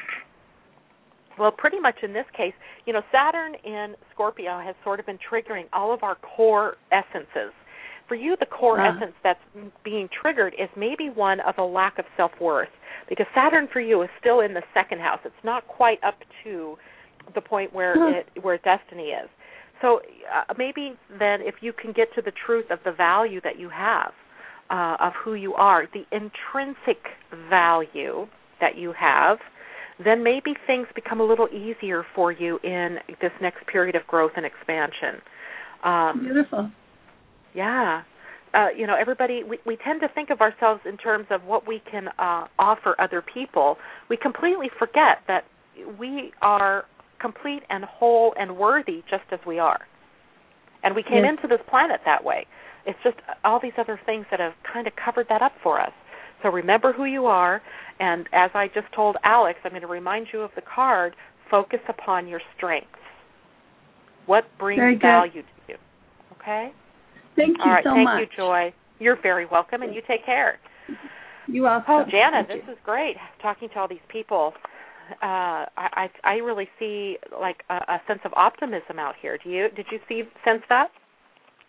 [1.41, 2.53] Well, pretty much in this case,
[2.85, 7.53] you know, Saturn in Scorpio has sort of been triggering all of our core essences.
[8.09, 8.89] For you, the core Ah.
[8.95, 9.41] essence that's
[9.83, 12.69] being triggered is maybe one of a lack of self worth,
[13.09, 15.21] because Saturn for you is still in the second house.
[15.25, 16.77] It's not quite up to
[17.35, 18.09] the point where Huh.
[18.19, 19.31] it where destiny is.
[19.81, 23.59] So uh, maybe then, if you can get to the truth of the value that
[23.59, 24.13] you have,
[24.69, 27.17] uh, of who you are, the intrinsic
[27.49, 28.29] value
[28.61, 29.39] that you have,
[30.05, 34.33] then maybe things become a little easier for you in this next period of growth
[34.37, 35.21] and expansion.
[35.85, 36.71] Um, Beautiful.
[37.55, 38.03] yeah.
[38.53, 41.69] Uh, you know, everybody, we, we tend to think of ourselves in terms of what
[41.69, 43.77] we can uh, offer other people.
[44.09, 45.45] We completely forget that
[45.99, 46.85] we are
[47.21, 49.81] complete and whole and worthy just as we are.
[50.83, 51.37] And we came Yes.
[51.37, 52.47] into this planet that way.
[52.87, 55.93] It's just all these other things that have kind of covered that up for us.
[56.43, 57.61] So remember who you are,
[58.01, 61.15] and as I just told Alex, I'm going to remind you of the card
[61.51, 62.89] focus upon your strengths.
[64.27, 65.75] What brings value to you?
[66.41, 66.73] Okay?
[67.37, 68.21] Thank you All right, so thank much.
[68.21, 68.75] you, Joy.
[68.99, 70.59] You're very welcome, and you take care.
[71.47, 71.85] You also.
[71.89, 74.53] Oh, Jana, Thank this is great talking to all these people.
[75.23, 79.39] Uh, I, I I really see like a, a sense of optimism out here.
[79.43, 79.69] Do you?
[79.75, 80.89] Did you see sense that?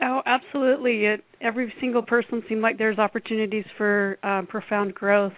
[0.02, 1.06] Oh, absolutely.
[1.06, 5.34] It, every single person seemed like there's opportunities for um, profound growth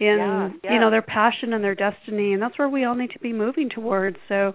[0.00, 0.72] in Yeah, yeah.
[0.72, 3.32] you know their passion and their destiny, and that's where we all need to be
[3.32, 4.16] moving towards.
[4.28, 4.54] So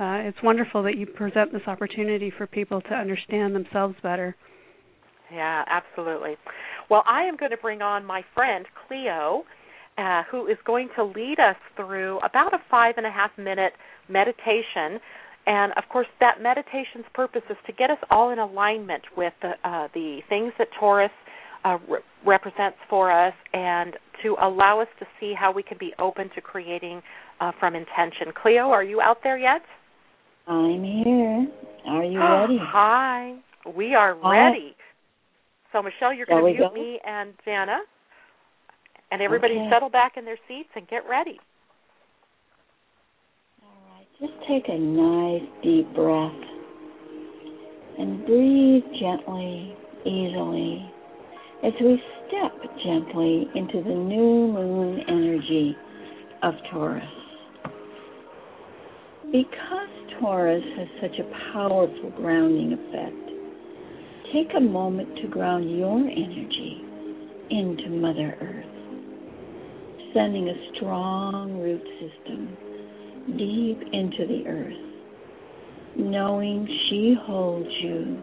[0.00, 4.34] uh, it's wonderful that you present this opportunity for people to understand themselves better.
[5.32, 6.36] Yeah, absolutely.
[6.88, 9.44] Well, I am going to bring on my friend Cleo,
[9.98, 13.74] uh, who is going to lead us through about a five and a half minute
[14.08, 15.00] meditation.
[15.46, 19.52] And of course, that meditation's purpose is to get us all in alignment with the,
[19.64, 21.10] uh, the things that Taurus
[21.64, 25.92] uh, re- represents for us, and to allow us to see how we can be
[25.98, 27.02] open to creating
[27.40, 28.32] uh, from intention.
[28.40, 29.62] Cleo, are you out there yet?
[30.46, 31.46] I'm here.
[31.86, 32.58] Are you ready?
[32.60, 33.36] Hi.
[33.76, 34.46] We are Hi.
[34.46, 34.74] ready.
[35.72, 36.74] So Michelle, you're going to mute go?
[36.74, 37.78] me and Jana,
[39.10, 39.68] and everybody Okay.
[39.70, 41.38] settle back in their seats and get ready.
[43.62, 44.06] All right.
[44.18, 46.32] Just take a nice deep breath
[47.98, 50.90] and breathe gently, easily,
[51.64, 52.52] as we step
[52.84, 55.76] gently into the new moon energy
[56.42, 57.02] of Taurus.
[59.32, 59.88] Because
[60.20, 66.80] Taurus has such a powerful grounding effect, take a moment to ground your energy
[67.50, 72.56] into Mother Earth, sending a strong root system
[73.36, 78.22] deep into the earth, knowing she holds you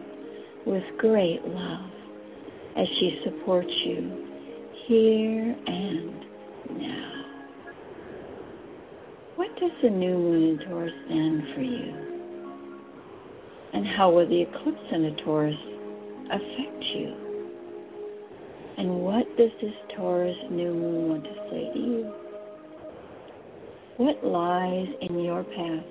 [0.64, 1.95] with great love
[2.76, 4.26] as she supports you
[4.86, 6.12] here and
[6.78, 7.24] now.
[9.36, 12.06] What does the new moon in Taurus stand for you?
[13.72, 15.56] And how will the eclipse in Taurus
[16.26, 17.14] affect you?
[18.78, 22.12] And what does this Taurus new moon want to say to you?
[23.96, 25.84] What lies in your path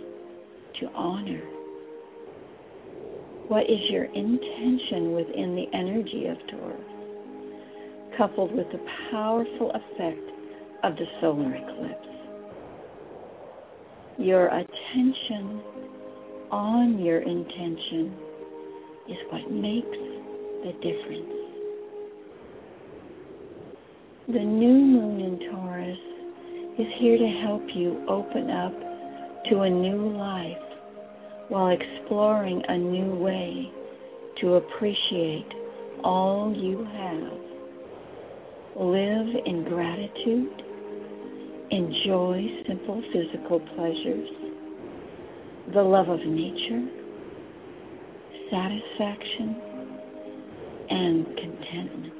[0.79, 1.54] to honor?
[3.47, 6.81] What is your intention within the energy of Taurus,
[8.17, 8.79] coupled with the
[9.11, 10.31] powerful effect
[10.83, 12.07] of the solar eclipse?
[14.17, 15.61] Your attention
[16.49, 18.15] on your intention
[19.07, 19.97] is what makes
[20.63, 21.35] the difference.
[24.27, 25.99] The new moon in Taurus
[26.79, 28.73] is here to help you open up
[29.51, 30.64] to a new life
[31.49, 33.71] while exploring a new way
[34.41, 35.47] to appreciate
[36.03, 37.39] all you have.
[38.75, 40.61] Live in gratitude.
[41.71, 44.29] Enjoy simple physical pleasures,
[45.73, 46.87] the love of nature,
[48.51, 49.55] satisfaction,
[50.89, 52.13] and contentment.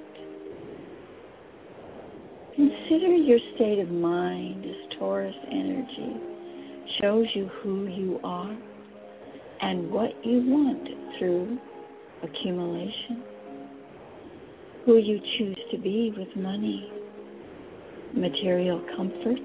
[2.55, 6.15] Consider your state of mind as Taurus energy
[7.01, 8.57] shows you who you are
[9.66, 10.88] and what you want
[11.18, 11.57] through
[12.22, 13.24] accumulation,
[14.86, 16.88] who you choose to be with money,
[18.13, 19.41] material comforts,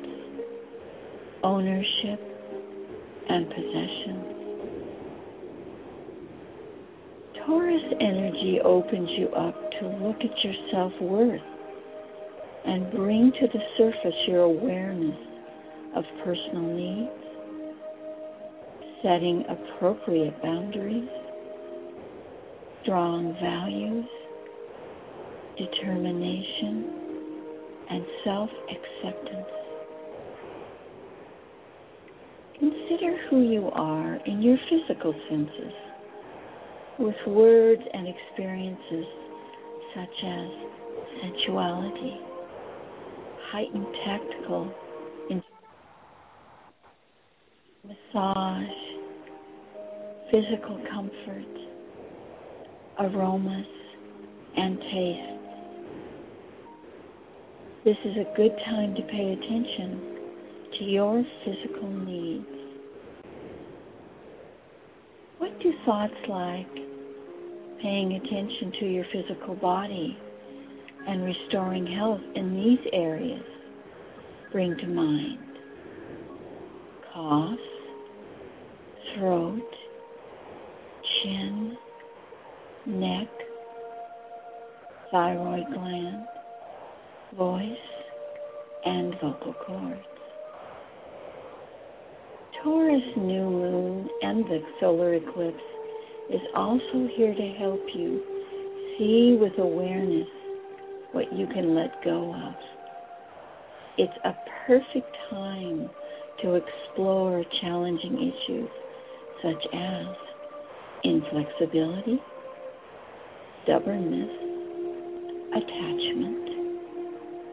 [1.43, 2.21] ownership,
[3.31, 4.27] and possessions.
[7.47, 11.41] Taurus energy opens you up to look at your self worth
[12.67, 15.17] and bring to the surface your awareness
[15.97, 17.20] of personal needs,
[19.03, 21.09] setting appropriate boundaries,
[22.83, 24.07] strong values,
[25.57, 26.91] determination,
[27.91, 29.47] and self acceptance.
[32.59, 35.73] Consider who you are in your physical senses
[36.99, 39.07] with words and experiences
[39.95, 40.49] such as
[41.23, 42.21] sensuality,
[43.51, 44.73] heightened tactical
[47.91, 48.90] massage,
[50.31, 51.59] physical comfort,
[53.01, 53.67] aromas,
[54.57, 55.41] and taste.
[57.85, 60.11] This is a good time to pay attention
[60.79, 62.47] to your physical needs.
[65.39, 66.75] What do thoughts like
[67.83, 70.17] paying attention to your physical body
[71.09, 73.45] and restoring health in these areas
[74.53, 75.39] bring to mind?
[77.13, 77.59] Cough,
[79.17, 79.80] throat,
[81.23, 81.77] chin,
[82.87, 83.29] neck,
[85.11, 86.27] thyroid gland,
[87.37, 87.67] voice,
[88.85, 90.01] and vocal cords.
[92.63, 95.63] Taurus new moon and the solar eclipse
[96.31, 98.23] is also here to help you
[98.99, 100.29] see with awareness
[101.13, 102.55] what you can let go of.
[103.99, 104.33] It's a
[104.67, 105.91] perfect time
[106.43, 108.71] to explore challenging issues
[109.43, 110.07] such as
[111.03, 112.23] inflexibility,
[113.63, 114.31] stubbornness,
[115.57, 116.49] attachment,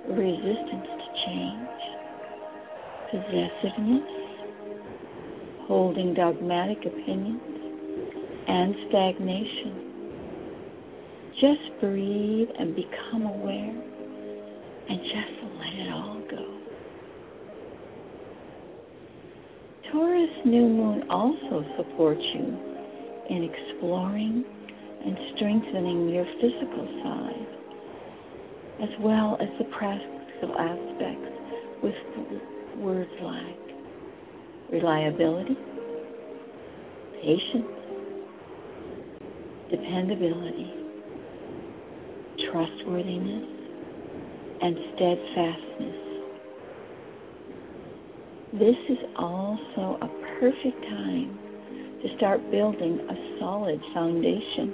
[0.09, 1.79] resistance to change,
[3.09, 4.09] possessiveness,
[5.67, 7.41] holding dogmatic opinions,
[8.47, 9.83] and stagnation.
[11.39, 13.81] Just breathe and become aware
[14.89, 16.57] and just let it all go.
[19.91, 22.76] Taurus new moon also supports you
[23.30, 24.43] in exploring
[25.05, 27.47] and strengthening your physical side,
[28.84, 31.38] as well as the practical aspects
[31.84, 31.95] with
[32.78, 33.57] words like
[34.71, 35.57] reliability,
[37.21, 37.67] patience,
[39.69, 40.73] dependability,
[42.51, 43.45] trustworthiness,
[44.61, 46.07] and steadfastness.
[48.53, 50.07] This is also a
[50.39, 51.46] perfect time
[52.01, 54.73] to start building a solid foundation,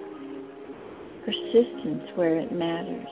[1.24, 3.07] persistence where it matters,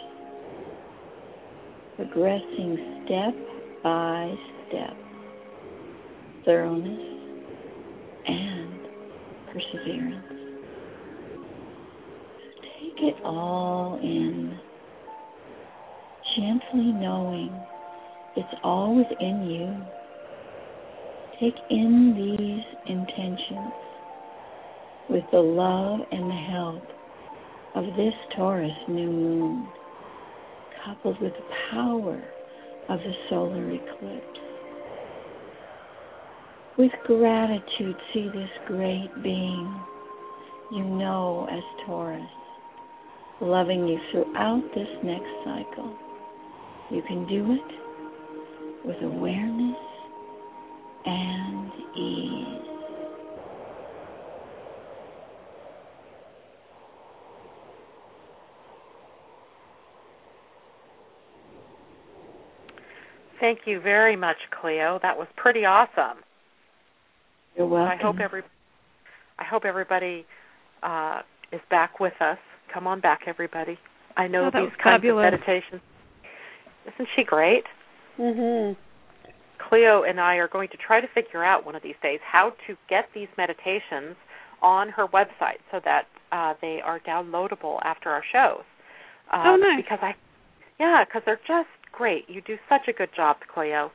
[1.95, 3.33] progressing step
[3.83, 4.33] by
[4.67, 4.97] step,
[6.43, 6.99] thoroughness,
[8.27, 8.79] and
[9.47, 10.25] perseverance.
[12.81, 14.59] Take it all in,
[16.35, 17.65] gently knowing
[18.35, 19.85] it's all within you.
[21.39, 23.71] Take in these intentions
[25.11, 26.83] with the love and the help
[27.75, 29.67] of this Taurus new moon,
[30.85, 32.23] coupled with the power
[32.89, 34.39] of the solar eclipse.
[36.77, 39.81] With gratitude, see this great being
[40.71, 42.21] you know as Taurus,
[43.41, 45.93] loving you throughout this next cycle.
[46.89, 49.77] You can do it with awareness
[51.05, 52.60] and ease.
[63.41, 64.99] Thank you very much, Cleo.
[65.01, 66.19] That was pretty awesome.
[67.57, 67.97] You're welcome.
[67.99, 68.43] I hope every
[69.39, 70.25] I hope everybody
[70.83, 71.21] uh,
[71.51, 72.37] is back with us.
[72.73, 73.77] Come on back, everybody.
[74.15, 75.25] I know Oh, these kinds fabulous.
[75.25, 75.81] of meditations.
[76.93, 77.63] Isn't she great?
[78.19, 78.77] Mhm.
[79.57, 82.51] Cleo and I are going to try to figure out one of these days how
[82.67, 84.15] to get these meditations
[84.61, 88.63] on her website so that uh, they are downloadable after our shows.
[89.31, 89.83] Um, oh, nice.
[89.83, 90.13] Because I,
[90.79, 92.29] yeah, because they're just great.
[92.29, 93.91] You do such a good job, Cleo.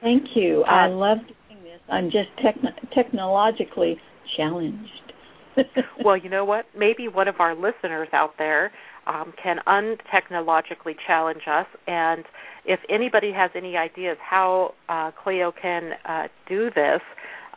[0.00, 0.62] Thank you.
[0.64, 1.18] I Um, love
[1.48, 1.80] doing this.
[1.88, 3.98] I'm just techn- technologically
[4.36, 5.12] challenged.
[6.04, 6.66] well, you know what?
[6.76, 8.72] Maybe one of our listeners out there
[9.06, 11.66] um, can untechnologically challenge us.
[11.86, 12.24] And
[12.66, 17.00] if anybody has any ideas how uh, Cleo can uh, do this,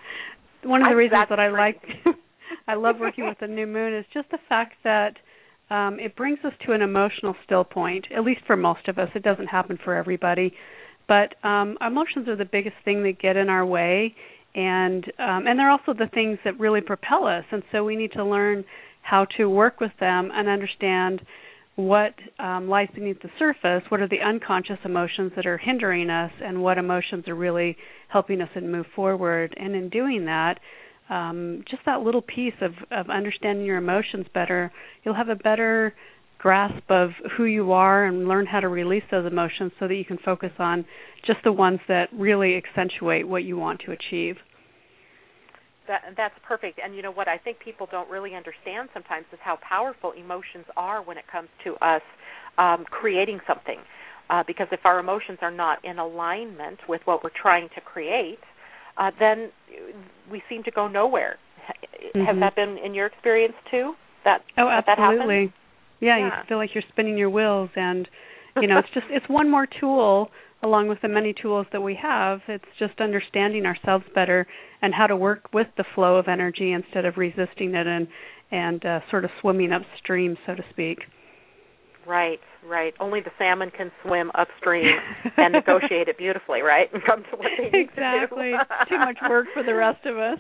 [0.65, 1.81] One of the I- reasons that I like
[2.69, 5.17] I love working with the new moon is just the fact that
[5.71, 9.09] um, it brings us to an emotional still point, at least for most of us.
[9.15, 10.53] It doesn't happen for everybody.
[11.09, 14.15] But um, emotions are the biggest thing that get in our way
[14.55, 18.13] and um, and they're also the things that really propel us and so we need
[18.13, 18.65] to learn
[19.03, 21.21] how to work with them and understand
[21.77, 26.33] what um, lies beneath the surface, what are the unconscious emotions that are hindering us,
[26.43, 27.77] and what emotions are really
[28.09, 29.55] helping us and move forward.
[29.59, 30.59] And in doing that,
[31.09, 34.73] um, just that little piece of, of understanding your emotions better,
[35.05, 35.95] you'll have a better
[36.39, 40.05] grasp of who you are and learn how to release those emotions so that you
[40.05, 40.85] can focus on
[41.27, 44.37] just the ones that really accentuate what you want to achieve.
[45.91, 46.78] That, that's perfect.
[46.82, 50.64] And you know what I think people don't really understand sometimes is how powerful emotions
[50.76, 52.03] are when it comes to us
[52.59, 53.78] um, creating something.
[54.30, 58.38] Uh, because if our emotions are not in alignment with what we're trying to create,
[58.99, 59.51] uh, then
[60.30, 61.38] we seem to go nowhere.
[62.14, 62.41] Has Mhm.
[62.41, 63.97] that been in your experience too?
[64.22, 65.53] That Oh, that that absolutely.
[65.99, 66.38] Yeah, Yeah.
[66.38, 68.09] you feel like you're spinning your wheels and
[68.61, 70.30] you know, it's just it's one more tool
[70.63, 72.41] along with the many tools that we have.
[72.49, 74.47] It's just understanding ourselves better
[74.83, 78.09] and how to work with the flow of energy instead of resisting it and
[78.53, 80.99] and uh, sort of swimming upstream, so to speak.
[82.05, 82.93] Right, right.
[82.99, 84.87] Only the salmon can swim upstream
[85.37, 86.89] and negotiate it beautifully, right?
[86.95, 88.51] And come to what they need exactly.
[88.51, 88.89] to do.
[88.89, 90.39] Too much work for the rest of us.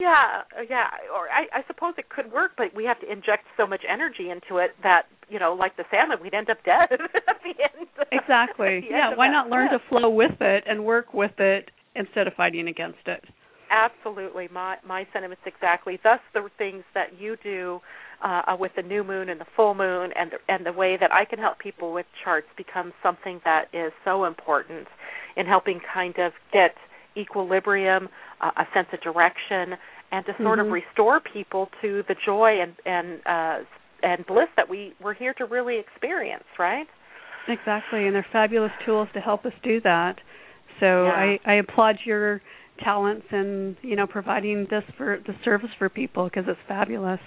[0.00, 0.88] Yeah, uh, yeah.
[1.14, 4.30] Or I, I suppose it could work, but we have to inject so much energy
[4.30, 7.88] into it that you know, like the salmon, we'd end up dead at the end.
[8.12, 8.66] Exactly.
[8.76, 11.70] At the end Yeah, why not learn to flow with it and work with it
[11.94, 13.24] instead of fighting against it?
[13.70, 15.98] Absolutely, my my sentiments exactly.
[16.02, 17.80] Thus, the things that you do
[18.22, 21.10] uh, with the new moon and the full moon, and the, and the way that
[21.12, 24.86] I can help people with charts becomes something that is so important
[25.36, 26.74] in helping kind of get
[27.16, 28.08] equilibrium,
[28.40, 29.76] uh, a sense of direction,
[30.12, 30.66] and to sort Mhm.
[30.66, 33.58] of restore people to the joy and and uh,
[34.02, 36.44] and bliss that we we're here to really experience.
[36.58, 36.88] Right?
[37.48, 40.20] Exactly, and they're fabulous tools to help us do that.
[40.80, 41.12] So Yeah.
[41.12, 42.40] I, I applaud your
[42.82, 47.20] talents and you know providing this for the service for people because it's fabulous.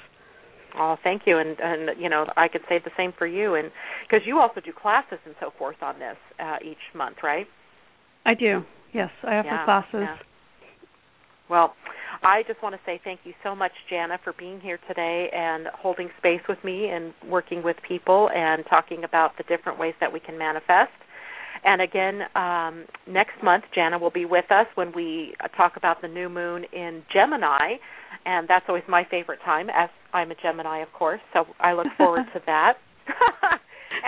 [0.79, 3.71] Oh, thank you, and and you know I could say the same for you, and
[4.07, 7.47] because you also do classes and so forth on this uh, each month, right?
[8.25, 8.63] I do.
[8.93, 9.89] Yes, I offer Yeah, classes.
[9.93, 10.17] yeah.
[11.49, 11.75] Well,
[12.23, 15.67] I just want to say thank you so much, Jana, for being here today and
[15.67, 20.11] holding space with me and working with people and talking about the different ways that
[20.11, 20.91] we can manifest.
[21.63, 26.07] And again, um, next month, Jana will be with us when we talk about the
[26.07, 27.77] new moon in Gemini,
[28.25, 31.21] and that's always my favorite time, as I'm a Gemini, of course.
[31.33, 32.73] So I look forward to that.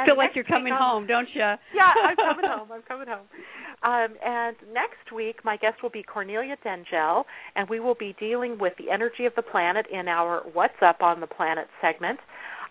[0.06, 1.42] Feel like you're coming home, don't you?
[1.76, 2.72] Yeah, I'm coming home.
[2.72, 3.28] I'm coming home.
[3.82, 7.24] Um, and next week, my guest will be Cornelia Dengel,
[7.56, 11.02] and we will be dealing with the energy of the planet in our What's Up
[11.02, 12.20] on the Planet segment.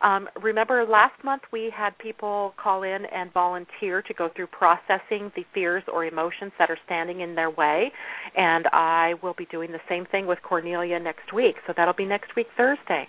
[0.01, 5.33] Um, remember, last month we had people call in and volunteer to go through processing
[5.35, 7.91] the fears or emotions that are standing in their way,
[8.37, 11.57] and I will be doing the same thing with Cornelia next week.
[11.67, 13.09] So that'll be next week, Thursday.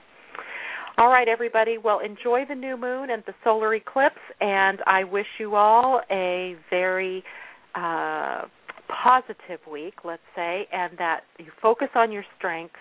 [1.00, 1.78] All right, everybody.
[1.78, 6.58] Well, enjoy the new moon and the solar eclipse, and I wish you all a
[6.70, 7.24] very
[7.74, 8.42] uh,
[8.90, 12.76] positive week, let's say, and that you focus on your strengths.